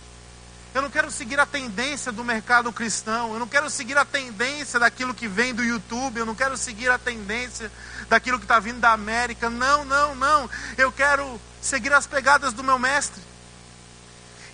[0.72, 4.78] Eu não quero seguir a tendência do mercado cristão, eu não quero seguir a tendência
[4.78, 7.70] daquilo que vem do YouTube, eu não quero seguir a tendência
[8.08, 9.50] daquilo que está vindo da América.
[9.50, 10.48] Não, não, não.
[10.78, 13.20] Eu quero seguir as pegadas do meu mestre.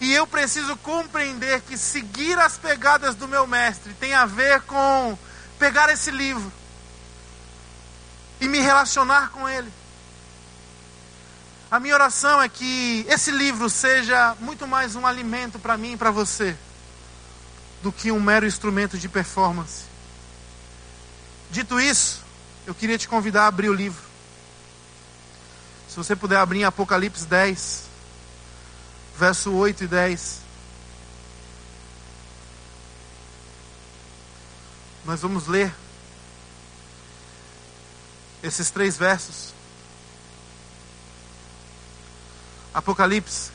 [0.01, 5.19] E eu preciso compreender que seguir as pegadas do meu mestre tem a ver com
[5.59, 6.53] pegar esse livro
[8.41, 9.73] e me relacionar com ele.
[11.71, 15.97] A minha oração é que esse livro seja muito mais um alimento para mim e
[15.97, 16.57] para você
[17.83, 19.85] do que um mero instrumento de performance.
[21.51, 22.23] Dito isso,
[22.67, 24.03] eu queria te convidar a abrir o livro.
[25.89, 27.87] Se você puder abrir em Apocalipse 10
[29.17, 30.46] verso 8 e 10.
[35.07, 35.73] Nós vamos ler
[38.43, 39.55] esses três versos.
[42.75, 43.51] Apocalipse.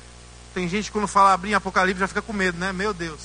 [0.54, 2.72] Tem gente que quando fala abrir Apocalipse já fica com medo, né?
[2.72, 3.20] Meu Deus.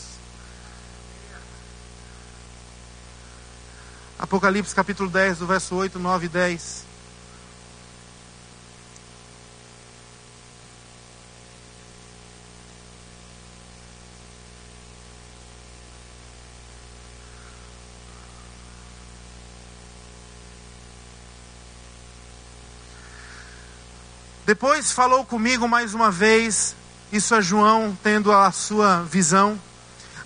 [4.19, 6.86] Apocalipse capítulo 10, do verso 8, 9 e 10.
[24.47, 26.77] Depois falou comigo mais uma vez,
[27.11, 29.61] isso é João tendo a sua visão.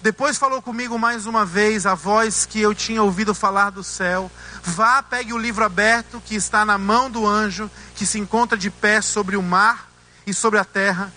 [0.03, 4.31] Depois falou comigo mais uma vez a voz que eu tinha ouvido falar do céu.
[4.63, 8.69] Vá, pegue o livro aberto que está na mão do anjo que se encontra de
[8.69, 9.91] pé sobre o mar
[10.27, 11.11] e sobre a terra.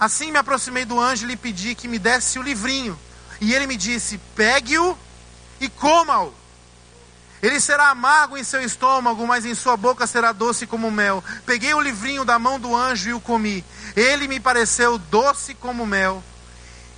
[0.00, 2.98] Assim me aproximei do anjo e lhe pedi que me desse o livrinho.
[3.40, 4.98] E ele me disse: pegue-o
[5.60, 6.34] e coma-o.
[7.42, 11.24] Ele será amargo em seu estômago, mas em sua boca será doce como mel.
[11.46, 13.64] Peguei o livrinho da mão do anjo e o comi.
[13.96, 16.22] Ele me pareceu doce como mel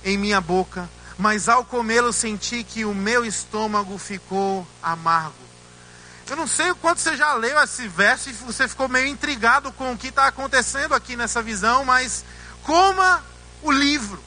[0.03, 5.33] em minha boca, mas ao comê-lo senti que o meu estômago ficou amargo.
[6.29, 9.71] Eu não sei o quanto você já leu esse verso e você ficou meio intrigado
[9.71, 12.25] com o que está acontecendo aqui nessa visão, mas
[12.63, 13.23] coma
[13.61, 14.21] o livro.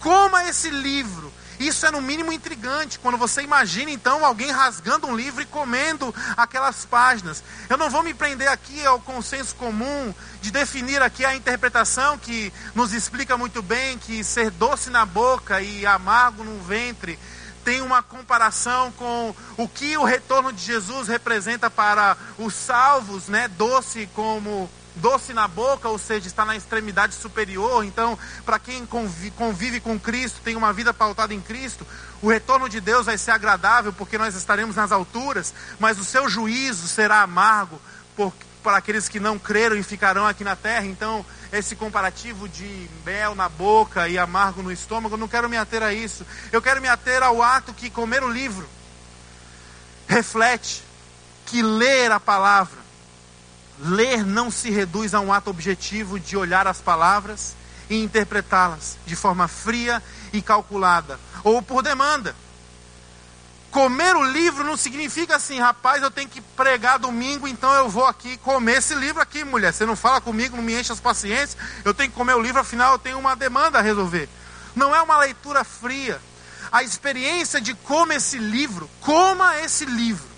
[0.00, 5.16] Coma esse livro Isso é no mínimo intrigante, quando você imagina então alguém rasgando um
[5.16, 7.42] livro e comendo aquelas páginas.
[7.68, 12.52] Eu não vou me prender aqui ao consenso comum de definir aqui a interpretação que
[12.74, 17.18] nos explica muito bem que ser doce na boca e amargo no ventre
[17.64, 23.48] tem uma comparação com o que o retorno de Jesus representa para os salvos, né?
[23.48, 27.84] Doce como doce na boca, ou seja, está na extremidade superior.
[27.84, 31.86] Então, para quem convive com Cristo, tem uma vida pautada em Cristo,
[32.22, 36.28] o retorno de Deus vai ser agradável, porque nós estaremos nas alturas, mas o seu
[36.28, 37.80] juízo será amargo
[38.62, 40.86] para aqueles que não creram e ficarão aqui na terra.
[40.86, 45.56] Então, esse comparativo de mel na boca e amargo no estômago, eu não quero me
[45.56, 46.24] ater a isso.
[46.50, 48.66] Eu quero me ater ao ato que comer o livro
[50.06, 50.82] reflete
[51.46, 52.83] que ler a palavra
[53.78, 57.54] Ler não se reduz a um ato objetivo de olhar as palavras
[57.90, 60.02] e interpretá-las de forma fria
[60.32, 62.34] e calculada, ou por demanda.
[63.70, 68.06] Comer o livro não significa assim, rapaz, eu tenho que pregar domingo, então eu vou
[68.06, 69.72] aqui comer esse livro aqui, mulher.
[69.72, 72.60] Você não fala comigo, não me enche as paciências, eu tenho que comer o livro,
[72.60, 74.28] afinal eu tenho uma demanda a resolver.
[74.76, 76.20] Não é uma leitura fria.
[76.70, 80.33] A experiência de coma esse livro, coma esse livro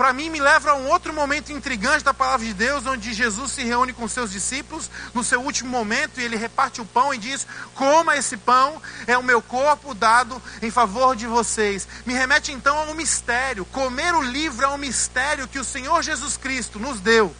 [0.00, 3.52] para mim me leva a um outro momento intrigante da palavra de Deus, onde Jesus
[3.52, 7.18] se reúne com seus discípulos no seu último momento e ele reparte o pão e
[7.18, 11.86] diz: Coma esse pão, é o meu corpo dado em favor de vocês.
[12.06, 13.66] Me remete então a um mistério.
[13.66, 17.36] Comer o livro é um mistério que o Senhor Jesus Cristo nos deu,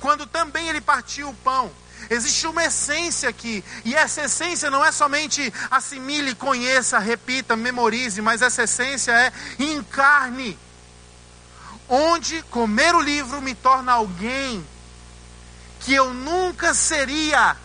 [0.00, 1.70] quando também ele partiu o pão.
[2.10, 8.42] Existe uma essência aqui, e essa essência não é somente assimile, conheça, repita, memorize, mas
[8.42, 10.58] essa essência é encarne
[11.90, 14.64] onde comer o livro me torna alguém
[15.80, 17.56] que eu nunca seria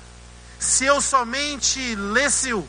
[0.57, 2.67] se eu somente lesse-o.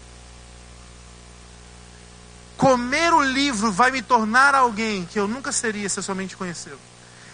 [2.58, 6.80] Comer o livro vai me tornar alguém que eu nunca seria se eu somente conhecê-lo.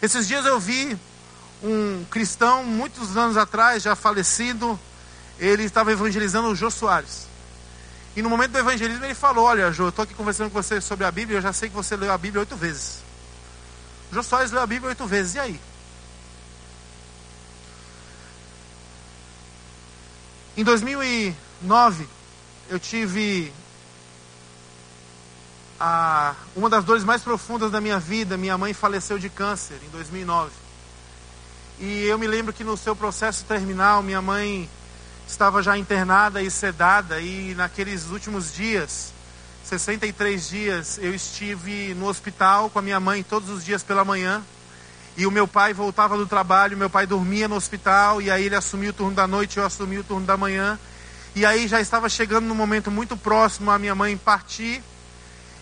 [0.00, 0.96] Esses dias eu vi
[1.62, 4.78] um cristão, muitos anos atrás, já falecido,
[5.38, 7.26] ele estava evangelizando o Jô Soares.
[8.14, 10.80] E no momento do evangelismo ele falou: Olha, Jô, eu estou aqui conversando com você
[10.80, 13.01] sobre a Bíblia, eu já sei que você leu a Bíblia oito vezes.
[14.12, 15.60] Jô Soares leu a Bíblia oito vezes, e aí?
[20.54, 22.06] Em 2009,
[22.68, 23.50] eu tive
[25.80, 28.36] a, uma das dores mais profundas da minha vida.
[28.36, 30.50] Minha mãe faleceu de câncer em 2009.
[31.80, 34.68] E eu me lembro que no seu processo terminal, minha mãe
[35.26, 37.18] estava já internada e sedada.
[37.18, 39.11] E naqueles últimos dias,
[39.64, 44.42] 63 dias eu estive no hospital com a minha mãe todos os dias pela manhã.
[45.16, 48.56] E o meu pai voltava do trabalho, meu pai dormia no hospital, e aí ele
[48.56, 50.78] assumiu o turno da noite, eu assumi o turno da manhã.
[51.34, 54.82] E aí já estava chegando no momento muito próximo a minha mãe partir.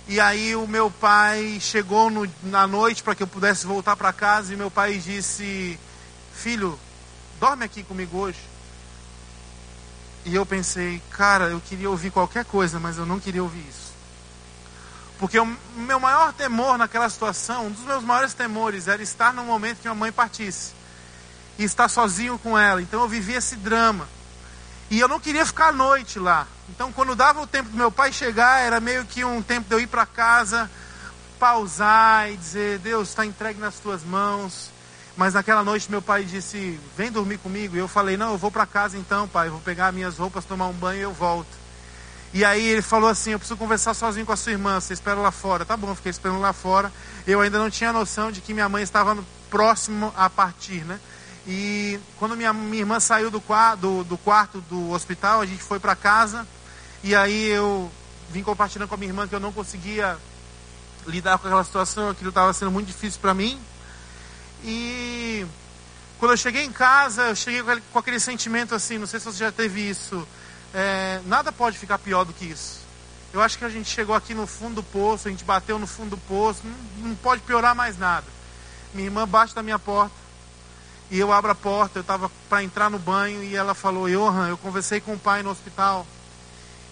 [0.08, 4.12] E aí o meu pai chegou no, na noite para que eu pudesse voltar para
[4.12, 5.78] casa e meu pai disse:
[6.34, 6.78] "Filho,
[7.38, 8.38] dorme aqui comigo hoje".
[10.24, 13.90] E eu pensei: "Cara, eu queria ouvir qualquer coisa, mas eu não queria ouvir isso".
[15.20, 19.44] Porque o meu maior temor naquela situação, um dos meus maiores temores era estar no
[19.44, 20.72] momento que minha mãe partisse.
[21.58, 22.80] E estar sozinho com ela.
[22.80, 24.08] Então eu vivia esse drama.
[24.90, 26.46] E eu não queria ficar à noite lá.
[26.70, 29.74] Então quando dava o tempo do meu pai chegar, era meio que um tempo de
[29.74, 30.70] eu ir para casa,
[31.38, 34.70] pausar e dizer, Deus, está entregue nas tuas mãos.
[35.16, 37.76] Mas naquela noite meu pai disse, vem dormir comigo.
[37.76, 39.48] E eu falei, não, eu vou para casa então, pai.
[39.48, 41.60] Eu vou pegar minhas roupas, tomar um banho e eu volto.
[42.32, 45.18] E aí ele falou assim: Eu preciso conversar sozinho com a sua irmã, você espera
[45.18, 45.64] lá fora.
[45.64, 46.92] Tá bom, fiquei esperando lá fora.
[47.26, 49.18] Eu ainda não tinha noção de que minha mãe estava
[49.50, 51.00] próximo a partir, né?
[51.46, 53.42] E quando minha, minha irmã saiu do,
[53.78, 56.46] do, do quarto do hospital, a gente foi para casa.
[57.02, 57.90] E aí eu
[58.30, 60.16] vim compartilhando com a minha irmã que eu não conseguia
[61.06, 63.58] lidar com aquela situação, aquilo estava sendo muito difícil para mim.
[64.64, 65.46] E
[66.18, 69.38] quando eu cheguei em casa, eu cheguei com aquele sentimento assim, não sei se você
[69.38, 70.26] já teve isso
[70.72, 72.80] é, nada pode ficar pior do que isso.
[73.32, 75.86] Eu acho que a gente chegou aqui no fundo do poço, a gente bateu no
[75.86, 78.26] fundo do poço, não, não pode piorar mais nada.
[78.92, 80.14] Minha irmã bate na minha porta
[81.10, 84.48] e eu abro a porta, eu estava para entrar no banho e ela falou: Johan,
[84.48, 86.06] eu conversei com o pai no hospital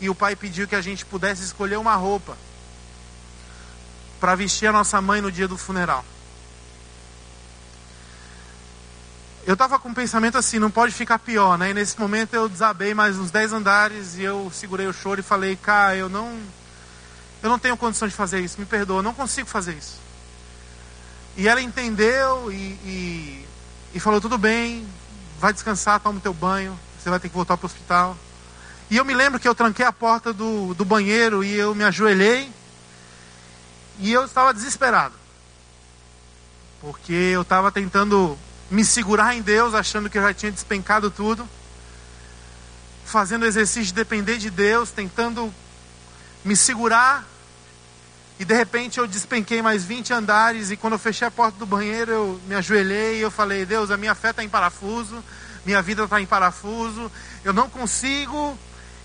[0.01, 2.37] e o pai pediu que a gente pudesse escolher uma roupa
[4.21, 6.05] para vestir a nossa mãe no dia do funeral.
[9.49, 11.71] Eu estava com um pensamento assim, não pode ficar pior, né?
[11.71, 15.23] E nesse momento eu desabei mais uns 10 andares e eu segurei o choro e
[15.23, 16.39] falei, cara, eu não,
[17.43, 20.03] eu não tenho condição de fazer isso, me perdoa, não consigo fazer isso.
[21.35, 23.47] E ela entendeu e, e,
[23.95, 24.87] e falou, tudo bem,
[25.41, 28.19] vai descansar, toma o teu banho, você vai ter que voltar para o hospital.
[28.91, 31.85] E eu me lembro que eu tranquei a porta do, do banheiro e eu me
[31.85, 32.53] ajoelhei.
[33.99, 35.15] E eu estava desesperado.
[36.83, 38.39] Porque eu estava tentando
[38.71, 41.49] me segurar em Deus, achando que eu já tinha despencado tudo.
[43.05, 45.53] Fazendo exercício de depender de Deus, tentando
[46.45, 47.27] me segurar.
[48.39, 50.71] E de repente eu despenquei mais 20 andares.
[50.71, 53.91] E quando eu fechei a porta do banheiro, eu me ajoelhei e eu falei: Deus,
[53.91, 55.25] a minha fé está em parafuso,
[55.65, 57.11] minha vida está em parafuso.
[57.45, 58.57] Eu não consigo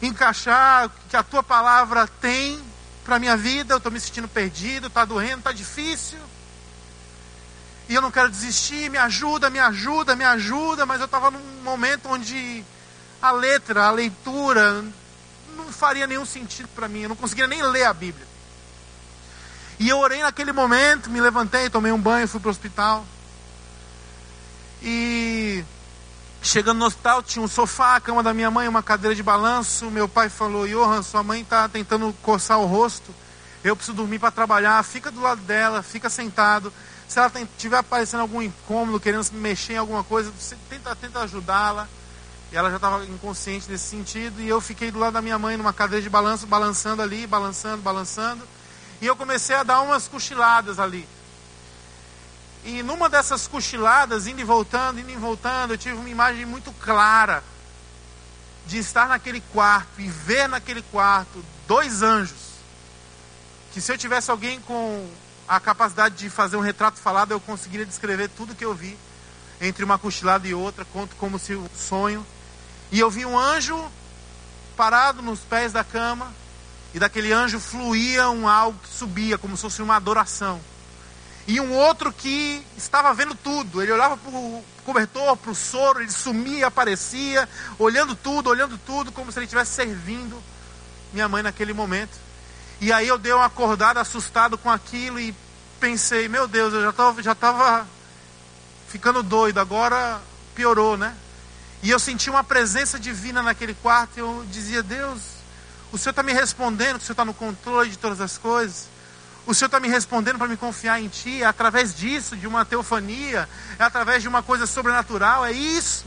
[0.01, 2.61] encaixar o que a tua palavra tem
[3.03, 3.73] para minha vida.
[3.73, 6.19] Eu estou me sentindo perdido, está doendo, está difícil.
[7.89, 10.85] E eu não quero desistir, me ajuda, me ajuda, me ajuda.
[10.85, 12.63] Mas eu estava num momento onde
[13.21, 14.83] a letra, a leitura,
[15.55, 17.01] não faria nenhum sentido para mim.
[17.01, 18.27] Eu não conseguia nem ler a Bíblia.
[19.79, 23.05] E eu orei naquele momento, me levantei, tomei um banho, fui para o hospital.
[24.81, 25.65] E
[26.43, 29.89] Chegando no hospital, tinha um sofá, a cama da minha mãe, uma cadeira de balanço.
[29.89, 33.15] Meu pai falou: Johan, sua mãe está tentando coçar o rosto.
[33.63, 34.83] Eu preciso dormir para trabalhar.
[34.83, 36.71] Fica do lado dela, fica sentado.
[37.13, 41.19] Se ela estiver aparecendo algum incômodo, querendo se mexer em alguma coisa, você tenta, tenta
[41.19, 41.87] ajudá-la.
[42.51, 44.41] E ela já estava inconsciente nesse sentido.
[44.41, 47.83] E eu fiquei do lado da minha mãe, numa cadeira de balanço, balançando ali, balançando,
[47.83, 48.41] balançando.
[48.99, 51.07] E eu comecei a dar umas cochiladas ali.
[52.65, 56.71] E numa dessas cochiladas, indo e voltando, indo e voltando, eu tive uma imagem muito
[56.71, 57.43] clara
[58.65, 62.53] de estar naquele quarto e ver naquele quarto dois anjos.
[63.71, 65.07] Que se eu tivesse alguém com
[65.47, 68.97] a capacidade de fazer um retrato falado, eu conseguiria descrever tudo que eu vi
[69.61, 72.25] entre uma cochilada e outra, conto como se um sonho.
[72.91, 73.79] E eu vi um anjo
[74.75, 76.33] parado nos pés da cama,
[76.93, 80.61] e daquele anjo fluía um algo que subia, como se fosse uma adoração
[81.47, 83.81] e um outro que estava vendo tudo.
[83.81, 89.11] Ele olhava para o cobertor, para o soro, ele sumia, aparecia, olhando tudo, olhando tudo,
[89.11, 90.41] como se ele estivesse servindo
[91.11, 92.22] minha mãe naquele momento.
[92.83, 95.33] E aí eu dei uma acordada assustado com aquilo e
[95.79, 97.87] pensei, meu Deus, eu já estava já tava
[98.89, 100.19] ficando doido, agora
[100.53, 101.15] piorou, né?
[101.81, 105.21] E eu senti uma presença divina naquele quarto e eu dizia, Deus,
[105.93, 108.89] o Senhor está me respondendo que o Senhor está no controle de todas as coisas.
[109.45, 112.65] O Senhor está me respondendo para me confiar em Ti, é através disso, de uma
[112.65, 113.47] teofania,
[113.79, 116.05] é através de uma coisa sobrenatural, é isso.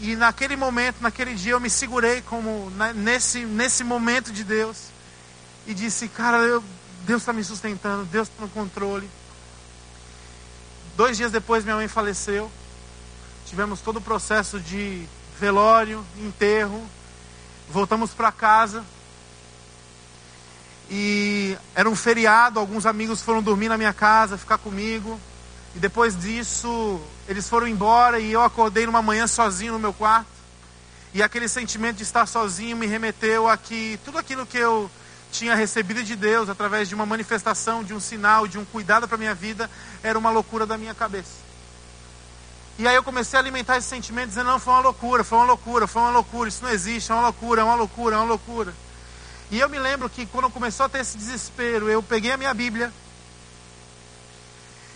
[0.00, 4.99] E naquele momento, naquele dia, eu me segurei como nesse, nesse momento de Deus
[5.66, 6.62] e disse: Cara, eu,
[7.06, 9.08] Deus está me sustentando, Deus está no controle.
[10.96, 12.50] Dois dias depois, minha mãe faleceu.
[13.46, 15.06] Tivemos todo o processo de
[15.38, 16.86] velório, enterro.
[17.70, 18.84] Voltamos para casa.
[20.90, 25.18] E era um feriado, alguns amigos foram dormir na minha casa, ficar comigo.
[25.74, 30.28] E depois disso, eles foram embora e eu acordei numa manhã sozinho no meu quarto.
[31.14, 34.90] E aquele sentimento de estar sozinho me remeteu a que tudo aquilo que eu
[35.30, 39.16] tinha recebido de Deus através de uma manifestação, de um sinal, de um cuidado para
[39.16, 39.70] minha vida,
[40.02, 41.50] era uma loucura da minha cabeça.
[42.78, 45.46] E aí eu comecei a alimentar esse sentimento dizendo, não, foi uma loucura, foi uma
[45.46, 48.26] loucura, foi uma loucura, isso não existe, é uma loucura, é uma loucura, é uma
[48.26, 48.74] loucura.
[49.50, 52.54] E eu me lembro que quando começou a ter esse desespero, eu peguei a minha
[52.54, 52.92] Bíblia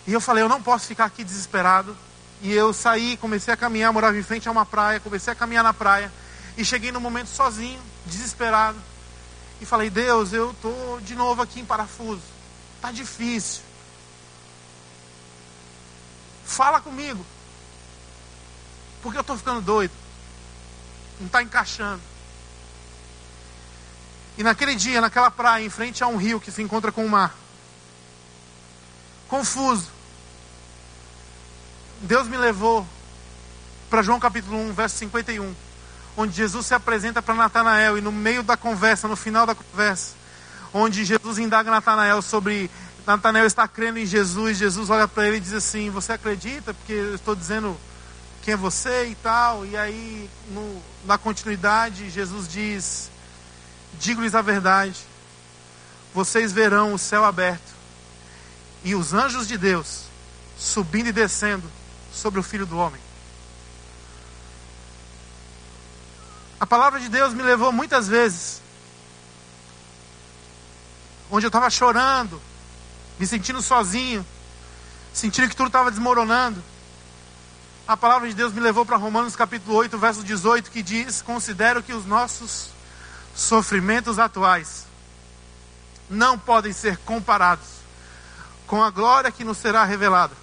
[0.07, 1.97] e eu falei, eu não posso ficar aqui desesperado.
[2.43, 5.65] E eu saí, comecei a caminhar, morava em frente a uma praia, comecei a caminhar
[5.65, 6.13] na praia
[6.57, 8.79] e cheguei num momento sozinho, desesperado.
[9.65, 12.21] E falei, Deus, eu estou de novo aqui em parafuso.
[12.83, 13.63] Tá difícil.
[16.45, 17.25] Fala comigo.
[19.03, 19.95] Porque eu estou ficando doido.
[21.19, 22.03] Não está encaixando.
[24.37, 27.09] E naquele dia, naquela praia, em frente a um rio que se encontra com o
[27.09, 27.35] mar,
[29.31, 29.89] confuso,
[32.03, 32.87] Deus me levou
[33.89, 35.57] para João capítulo 1, verso 51,
[36.17, 40.15] onde Jesus se apresenta para Natanael e no meio da conversa, no final da conversa,
[40.73, 42.71] onde Jesus indaga Natanael sobre
[43.07, 46.73] Natanael está crendo em Jesus, Jesus olha para ele e diz assim: Você acredita?
[46.73, 47.77] Porque eu estou dizendo
[48.43, 49.67] quem é você e tal.
[49.67, 53.11] E aí, no, na continuidade, Jesus diz:
[54.01, 54.97] Digo-lhes a verdade:
[56.15, 57.75] vocês verão o céu aberto
[58.85, 60.05] e os anjos de Deus
[60.59, 61.69] subindo e descendo
[62.13, 63.01] sobre o filho do homem.
[66.59, 68.63] A palavra de Deus me levou muitas vezes,
[71.31, 72.41] onde eu estava chorando,
[73.19, 74.25] me sentindo sozinho,
[75.13, 76.63] sentindo que tudo estava desmoronando.
[77.87, 81.83] A palavra de Deus me levou para Romanos capítulo 8, verso 18, que diz: Considero
[81.83, 82.71] que os nossos
[83.35, 84.87] sofrimentos atuais
[86.09, 87.67] não podem ser comparados
[88.67, 90.35] com a glória que nos será revelada.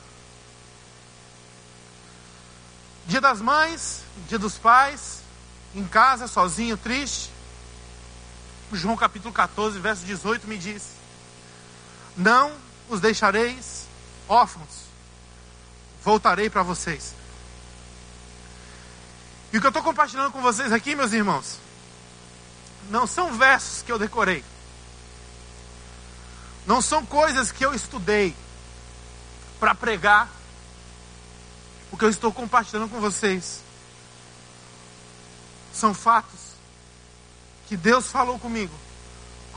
[3.08, 5.21] Dia das Mães, Dia dos Pais,
[5.74, 7.32] em casa, sozinho, triste,
[8.74, 10.92] João capítulo 14, verso 18 me diz:
[12.16, 12.52] Não
[12.90, 13.86] os deixareis
[14.28, 14.86] órfãos,
[16.04, 17.14] voltarei para vocês.
[19.52, 21.58] E o que eu estou compartilhando com vocês aqui, meus irmãos,
[22.90, 24.44] não são versos que eu decorei,
[26.66, 28.36] não são coisas que eu estudei
[29.60, 30.30] para pregar,
[31.92, 33.60] o que eu estou compartilhando com vocês
[35.82, 36.40] são fatos
[37.68, 38.74] que Deus falou comigo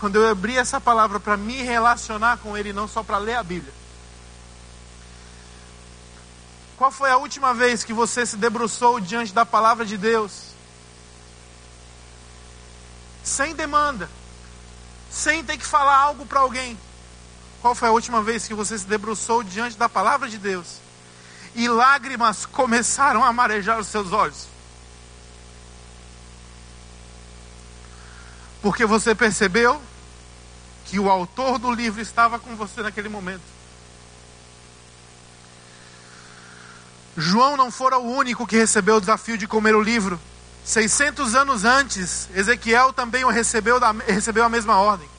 [0.01, 3.43] quando eu abri essa palavra para me relacionar com Ele, não só para ler a
[3.43, 3.73] Bíblia.
[6.77, 10.55] Qual foi a última vez que você se debruçou diante da palavra de Deus?
[13.23, 14.11] Sem demanda,
[15.11, 16.79] sem ter que falar algo para alguém.
[17.63, 20.79] Qual foi a última vez que você se debruçou diante da palavra de Deus?
[21.55, 24.54] E lágrimas começaram a marejar os seus olhos.
[28.65, 29.79] Porque você percebeu
[30.87, 33.43] que o autor do livro estava com você naquele momento.
[37.15, 40.19] João não fora o único que recebeu o desafio de comer o livro.
[40.65, 45.11] 600 anos antes, Ezequiel também o recebeu, recebeu a mesma ordem.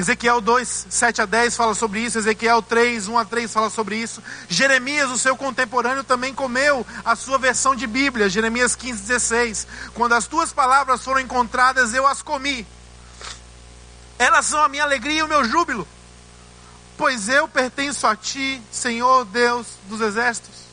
[0.00, 3.96] Ezequiel 2, 7 a 10 fala sobre isso, Ezequiel 3, 1 a 3 fala sobre
[3.96, 4.22] isso.
[4.48, 9.66] Jeremias, o seu contemporâneo, também comeu a sua versão de Bíblia, Jeremias 15, 16.
[9.92, 12.66] Quando as tuas palavras foram encontradas, eu as comi.
[14.18, 15.86] Elas são a minha alegria e o meu júbilo,
[16.96, 20.69] pois eu pertenço a ti, Senhor Deus dos exércitos.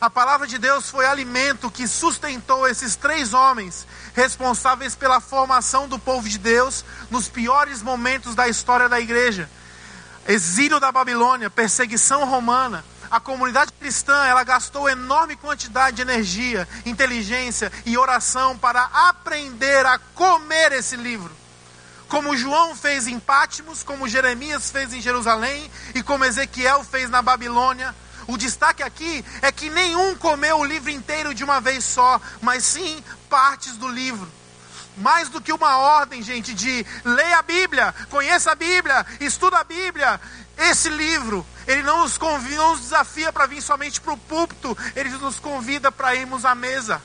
[0.00, 5.98] A palavra de Deus foi alimento que sustentou esses três homens responsáveis pela formação do
[5.98, 9.50] povo de Deus nos piores momentos da história da igreja.
[10.26, 17.72] Exílio da Babilônia, perseguição romana, a comunidade cristã ela gastou enorme quantidade de energia, inteligência
[17.86, 21.34] e oração para aprender a comer esse livro.
[22.08, 27.20] Como João fez em Pátimos, como Jeremias fez em Jerusalém e como Ezequiel fez na
[27.20, 27.94] Babilônia,
[28.28, 32.62] o destaque aqui é que nenhum comeu o livro inteiro de uma vez só, mas
[32.62, 34.30] sim partes do livro.
[34.98, 39.64] Mais do que uma ordem, gente, de leia a Bíblia, conheça a Bíblia, estuda a
[39.64, 40.20] Bíblia.
[40.58, 44.76] Esse livro, ele não nos convida, não nos desafia para vir somente para o púlpito,
[44.94, 47.00] ele nos convida para irmos à mesa.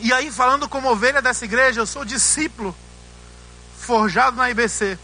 [0.00, 2.74] E aí, falando como ovelha dessa igreja, eu sou discípulo,
[3.78, 4.98] forjado na IBC.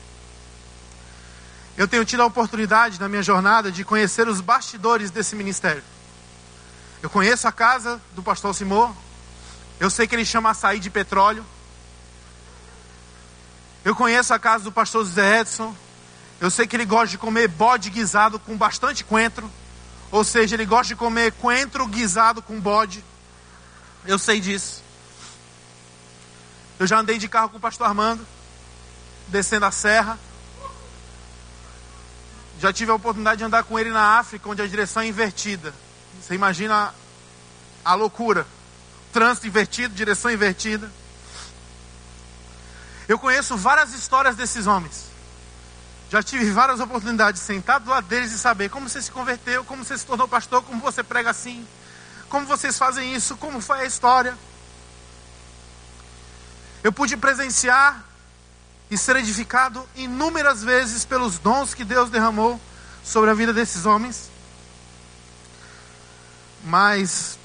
[1.77, 5.83] Eu tenho tido a oportunidade na minha jornada de conhecer os bastidores desse ministério.
[7.03, 8.91] Eu conheço a casa do pastor Simô.
[9.79, 11.45] Eu sei que ele chama açaí de petróleo.
[13.83, 15.75] Eu conheço a casa do pastor José Edson.
[16.39, 19.51] Eu sei que ele gosta de comer bode guisado com bastante coentro.
[20.11, 23.03] Ou seja, ele gosta de comer coentro guisado com bode.
[24.05, 24.83] Eu sei disso.
[26.79, 28.27] Eu já andei de carro com o pastor Armando,
[29.29, 30.19] descendo a serra.
[32.61, 35.73] Já tive a oportunidade de andar com ele na África, onde a direção é invertida.
[36.21, 36.95] Você imagina
[37.83, 38.47] a loucura.
[39.15, 40.93] Trânsito invertido, direção invertida.
[43.09, 45.07] Eu conheço várias histórias desses homens.
[46.11, 49.65] Já tive várias oportunidades de sentar do lado deles e saber como você se converteu,
[49.65, 51.67] como você se tornou pastor, como você prega assim,
[52.29, 54.37] como vocês fazem isso, como foi a história.
[56.85, 58.05] Eu pude presenciar
[58.91, 62.61] e ser edificado inúmeras vezes pelos dons que Deus derramou
[63.05, 64.29] sobre a vida desses homens.
[66.65, 67.39] Mas,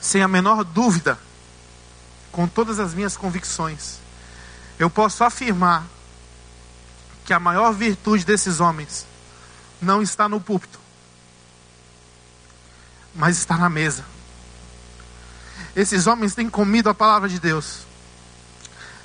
[0.00, 1.18] sem a menor dúvida,
[2.32, 3.98] com todas as minhas convicções,
[4.78, 5.86] eu posso afirmar
[7.24, 9.06] que a maior virtude desses homens
[9.80, 10.80] não está no púlpito,
[13.14, 14.04] mas está na mesa.
[15.76, 17.89] Esses homens têm comido a palavra de Deus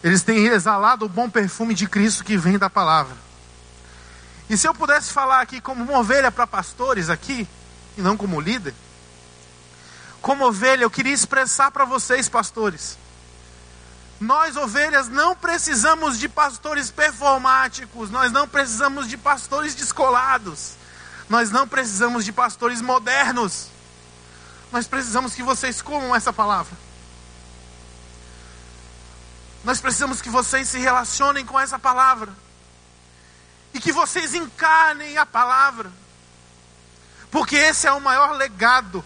[0.06, 3.18] eles têm exalado o bom perfume de Cristo que vem da palavra.
[4.48, 7.48] E se eu pudesse falar aqui como uma ovelha para pastores aqui,
[7.98, 8.76] e não como líder,
[10.22, 13.00] como ovelha, eu queria expressar para vocês, pastores.
[14.22, 20.74] Nós, ovelhas, não precisamos de pastores performáticos, nós não precisamos de pastores descolados,
[21.28, 23.70] nós não precisamos de pastores modernos.
[24.72, 26.85] Nós precisamos que vocês comam essa palavra.
[29.66, 32.32] Nós precisamos que vocês se relacionem com essa palavra.
[33.74, 35.92] E que vocês encarnem a palavra.
[37.32, 39.04] Porque esse é o maior legado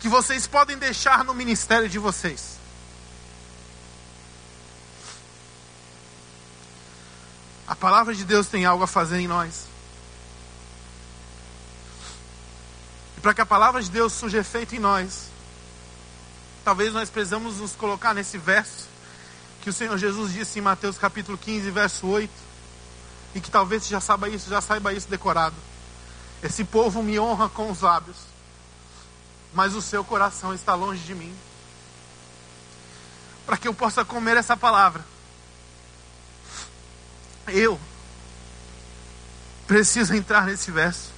[0.00, 2.58] que vocês podem deixar no ministério de vocês.
[7.68, 9.70] A palavra de Deus tem algo a fazer em nós.
[13.22, 15.28] para que a palavra de Deus surja efeito em nós,
[16.64, 18.91] talvez nós precisamos nos colocar nesse verso
[19.62, 22.32] que o Senhor Jesus disse em Mateus capítulo 15, verso 8,
[23.36, 25.54] e que talvez você já saiba isso, já saiba isso decorado.
[26.42, 28.16] Esse povo me honra com os lábios,
[29.54, 31.32] mas o seu coração está longe de mim.
[33.46, 35.04] Para que eu possa comer essa palavra,
[37.46, 37.80] eu
[39.68, 41.12] preciso entrar nesse verso.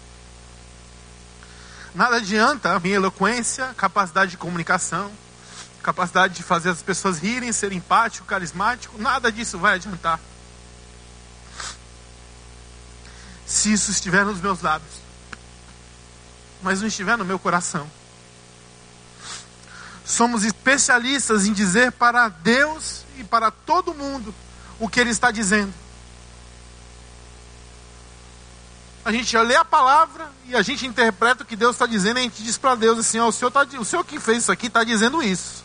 [1.95, 5.11] Nada adianta a minha eloquência, capacidade de comunicação,
[5.85, 10.19] capacidade de fazer as pessoas rirem, ser empático, carismático, nada disso vai adiantar.
[13.47, 14.95] Se isso estiver nos meus lábios,
[16.63, 17.89] mas não estiver no meu coração.
[20.05, 24.35] Somos especialistas em dizer para Deus e para todo mundo
[24.81, 25.73] o que Ele está dizendo.
[29.05, 32.21] A gente lê a palavra e a gente interpreta o que Deus está dizendo e
[32.21, 34.53] a gente diz para Deus assim: ó, o, senhor tá, o Senhor que fez isso
[34.53, 35.64] aqui está dizendo isso.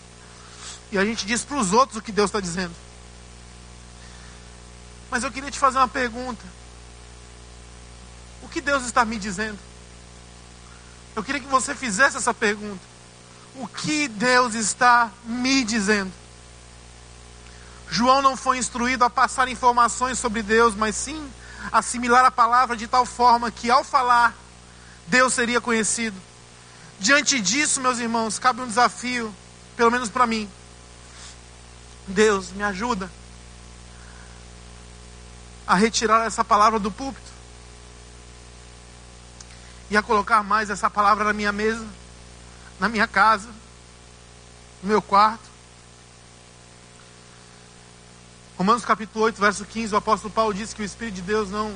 [0.92, 2.74] E a gente diz para os outros o que Deus está dizendo.
[5.10, 6.44] Mas eu queria te fazer uma pergunta:
[8.42, 9.60] O que Deus está me dizendo?
[11.16, 12.82] Eu queria que você fizesse essa pergunta.
[13.56, 16.12] O que Deus está me dizendo?
[17.90, 21.30] João não foi instruído a passar informações sobre Deus, mas sim
[21.72, 24.36] assimilar a palavra de tal forma que ao falar,
[25.08, 26.16] Deus seria conhecido.
[27.00, 29.34] Diante disso, meus irmãos, cabe um desafio,
[29.76, 30.50] pelo menos para mim.
[32.10, 33.10] Deus, me ajuda
[35.66, 37.30] a retirar essa palavra do púlpito
[39.90, 41.86] e a colocar mais essa palavra na minha mesa,
[42.80, 43.48] na minha casa,
[44.82, 45.50] no meu quarto.
[48.58, 51.74] Romanos capítulo 8, verso 15, o apóstolo Paulo diz que o Espírito de Deus não,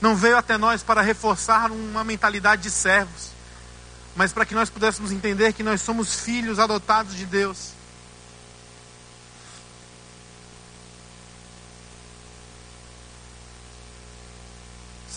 [0.00, 3.32] não veio até nós para reforçar uma mentalidade de servos,
[4.14, 7.75] mas para que nós pudéssemos entender que nós somos filhos adotados de Deus.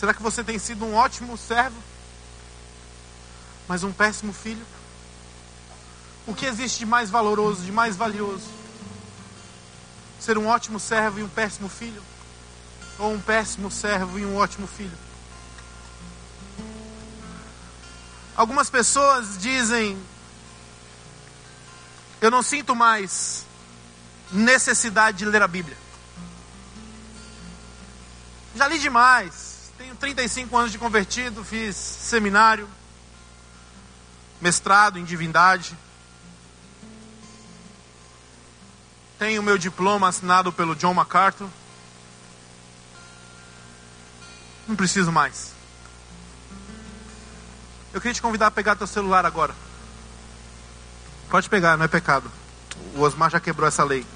[0.00, 1.76] Será que você tem sido um ótimo servo,
[3.68, 4.64] mas um péssimo filho?
[6.26, 8.48] O que existe de mais valoroso, de mais valioso?
[10.18, 12.02] ser um ótimo servo e um péssimo filho?
[12.98, 14.96] Ou um péssimo servo e um ótimo filho?
[18.34, 20.02] Algumas pessoas dizem:
[22.22, 23.44] Eu não sinto mais
[24.32, 25.76] necessidade de ler a Bíblia.
[28.56, 29.49] Já li demais.
[30.00, 32.66] Tenho 35 anos de convertido, fiz seminário,
[34.40, 35.76] mestrado em divindade.
[39.18, 41.48] Tenho meu diploma assinado pelo John MacArthur.
[44.66, 45.52] Não preciso mais.
[47.92, 49.54] Eu queria te convidar a pegar teu celular agora.
[51.28, 52.32] Pode pegar, não é pecado.
[52.94, 54.06] O Osmar já quebrou essa lei.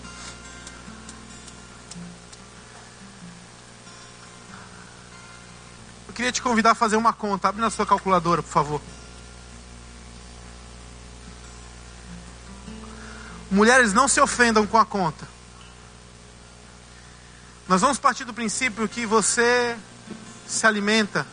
[6.24, 7.48] Queria te convidar a fazer uma conta.
[7.48, 8.80] Abre na sua calculadora, por favor.
[13.50, 15.28] Mulheres, não se ofendam com a conta.
[17.68, 19.76] Nós vamos partir do princípio que você
[20.46, 21.26] se alimenta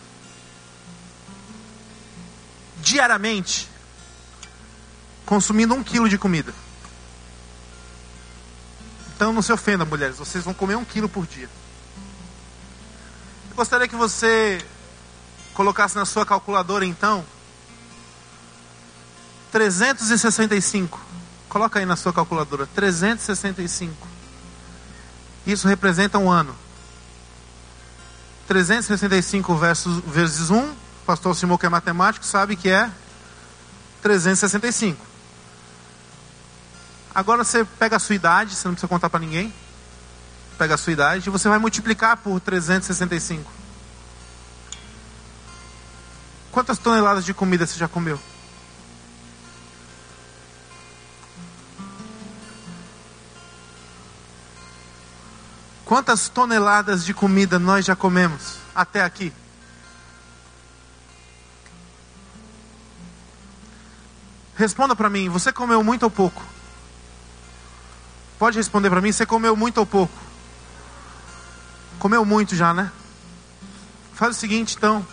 [2.82, 3.70] diariamente
[5.26, 6.54] consumindo um quilo de comida.
[9.16, 11.50] Então não se ofenda, mulheres, vocês vão comer um quilo por dia.
[13.50, 14.62] Eu gostaria que você
[15.54, 17.26] colocasse na sua calculadora então
[19.52, 21.12] 365
[21.52, 24.08] Coloca aí na sua calculadora, 365.
[25.46, 26.56] Isso representa um ano.
[28.48, 30.76] 365 versus, vezes 1, o
[31.06, 32.90] pastor Simão que é matemático sabe que é
[34.02, 35.06] 365.
[37.14, 39.54] Agora você pega a sua idade, você não precisa contar para ninguém.
[40.58, 43.52] Pega a sua idade e você vai multiplicar por 365.
[46.52, 48.20] Quantas toneladas de comida você já comeu?
[55.86, 59.34] Quantas toneladas de comida nós já comemos até aqui?
[64.56, 66.42] Responda para mim, você comeu muito ou pouco?
[68.38, 70.14] Pode responder para mim, você comeu muito ou pouco?
[72.00, 72.92] Comeu muito já, né?
[74.14, 75.06] Faz o seguinte então,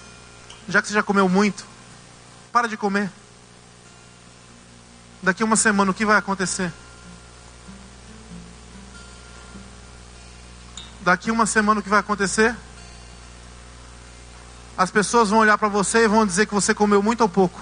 [0.68, 1.64] já que você já comeu muito,
[2.52, 3.10] para de comer.
[5.22, 6.72] Daqui uma semana o que vai acontecer?
[11.08, 12.54] daqui uma semana o que vai acontecer?
[14.76, 17.58] As pessoas vão olhar para você e vão dizer que você comeu muito ou pouco.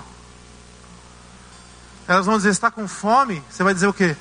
[2.08, 3.42] Elas vão dizer: está com fome?
[3.48, 4.16] Você vai dizer o quê?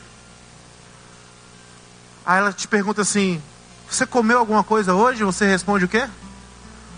[2.23, 3.41] Aí ela te pergunta assim:
[3.89, 5.23] Você comeu alguma coisa hoje?
[5.23, 6.07] Você responde o quê?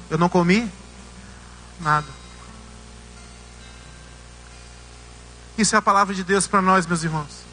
[0.10, 0.70] Eu não comi
[1.80, 2.08] nada.
[5.58, 7.48] Isso é a palavra de Deus para nós, meus irmãos.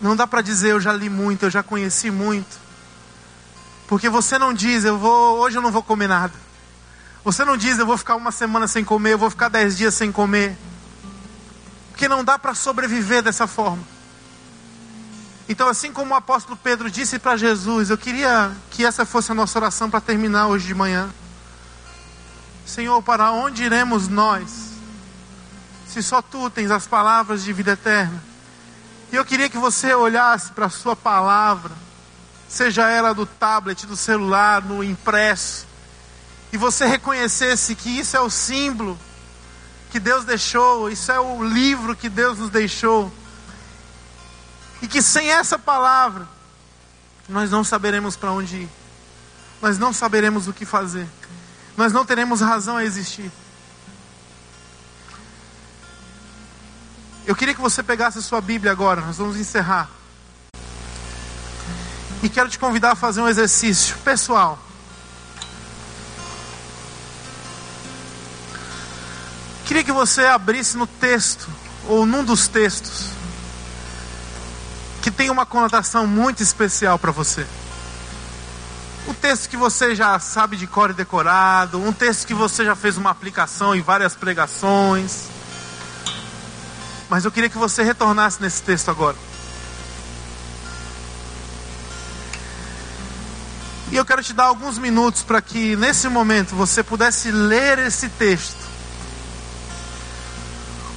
[0.00, 2.58] Não dá para dizer eu já li muito, eu já conheci muito.
[3.88, 6.34] Porque você não diz, eu vou, hoje eu não vou comer nada.
[7.24, 9.94] Você não diz, eu vou ficar uma semana sem comer, eu vou ficar dez dias
[9.94, 10.56] sem comer.
[11.90, 13.82] Porque não dá para sobreviver dessa forma.
[15.48, 19.34] Então, assim como o apóstolo Pedro disse para Jesus, eu queria que essa fosse a
[19.34, 21.08] nossa oração para terminar hoje de manhã.
[22.66, 24.72] Senhor, para onde iremos nós?
[25.86, 28.22] Se só tu tens as palavras de vida eterna.
[29.12, 31.72] E eu queria que você olhasse para a sua palavra,
[32.48, 35.66] seja ela do tablet, do celular, no impresso,
[36.52, 38.98] e você reconhecesse que isso é o símbolo
[39.90, 43.12] que Deus deixou, isso é o livro que Deus nos deixou
[44.82, 46.28] e que sem essa palavra,
[47.28, 48.68] nós não saberemos para onde ir.
[49.60, 51.08] Nós não saberemos o que fazer.
[51.76, 53.30] Nós não teremos razão a existir.
[57.26, 59.90] Eu queria que você pegasse a sua Bíblia agora, nós vamos encerrar.
[62.22, 64.58] E quero te convidar a fazer um exercício pessoal.
[69.66, 71.48] Queria que você abrisse no texto,
[71.88, 73.10] ou num dos textos,
[75.02, 77.44] que tem uma conotação muito especial para você.
[79.28, 82.96] Texto que você já sabe de cor e decorado, um texto que você já fez
[82.96, 85.24] uma aplicação em várias pregações.
[87.10, 89.16] Mas eu queria que você retornasse nesse texto agora.
[93.90, 98.08] E eu quero te dar alguns minutos para que nesse momento você pudesse ler esse
[98.08, 98.64] texto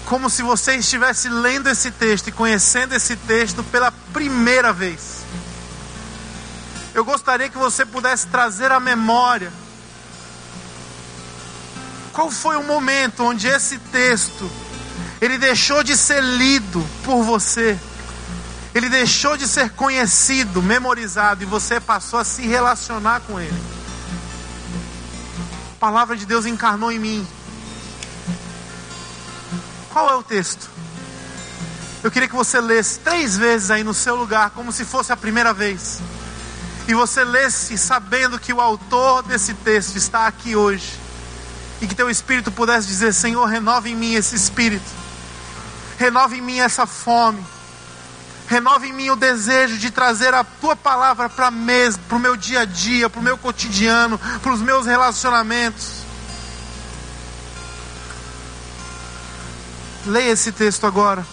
[0.06, 5.19] como se você estivesse lendo esse texto e conhecendo esse texto pela primeira vez.
[6.94, 9.52] Eu gostaria que você pudesse trazer à memória
[12.14, 14.50] qual foi o momento onde esse texto
[15.22, 17.78] ele deixou de ser lido por você.
[18.74, 23.64] Ele deixou de ser conhecido, memorizado e você passou a se relacionar com ele.
[25.74, 27.28] A palavra de Deus encarnou em mim
[30.00, 30.70] qual é o texto?
[32.04, 35.18] Eu queria que você lesse três vezes aí no seu lugar, como se fosse a
[35.18, 36.00] primeira vez.
[36.90, 41.00] E você lesse sabendo que o autor desse texto está aqui hoje.
[41.80, 44.90] E que teu espírito pudesse dizer: Senhor, renova em mim esse espírito.
[46.00, 47.46] Renova em mim essa fome.
[48.48, 52.66] Renova em mim o desejo de trazer a tua palavra para o meu dia a
[52.66, 56.04] dia, para o meu cotidiano, para os meus relacionamentos.
[60.08, 61.24] Leia esse texto agora.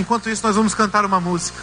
[0.00, 1.62] Enquanto isso, nós vamos cantar uma música.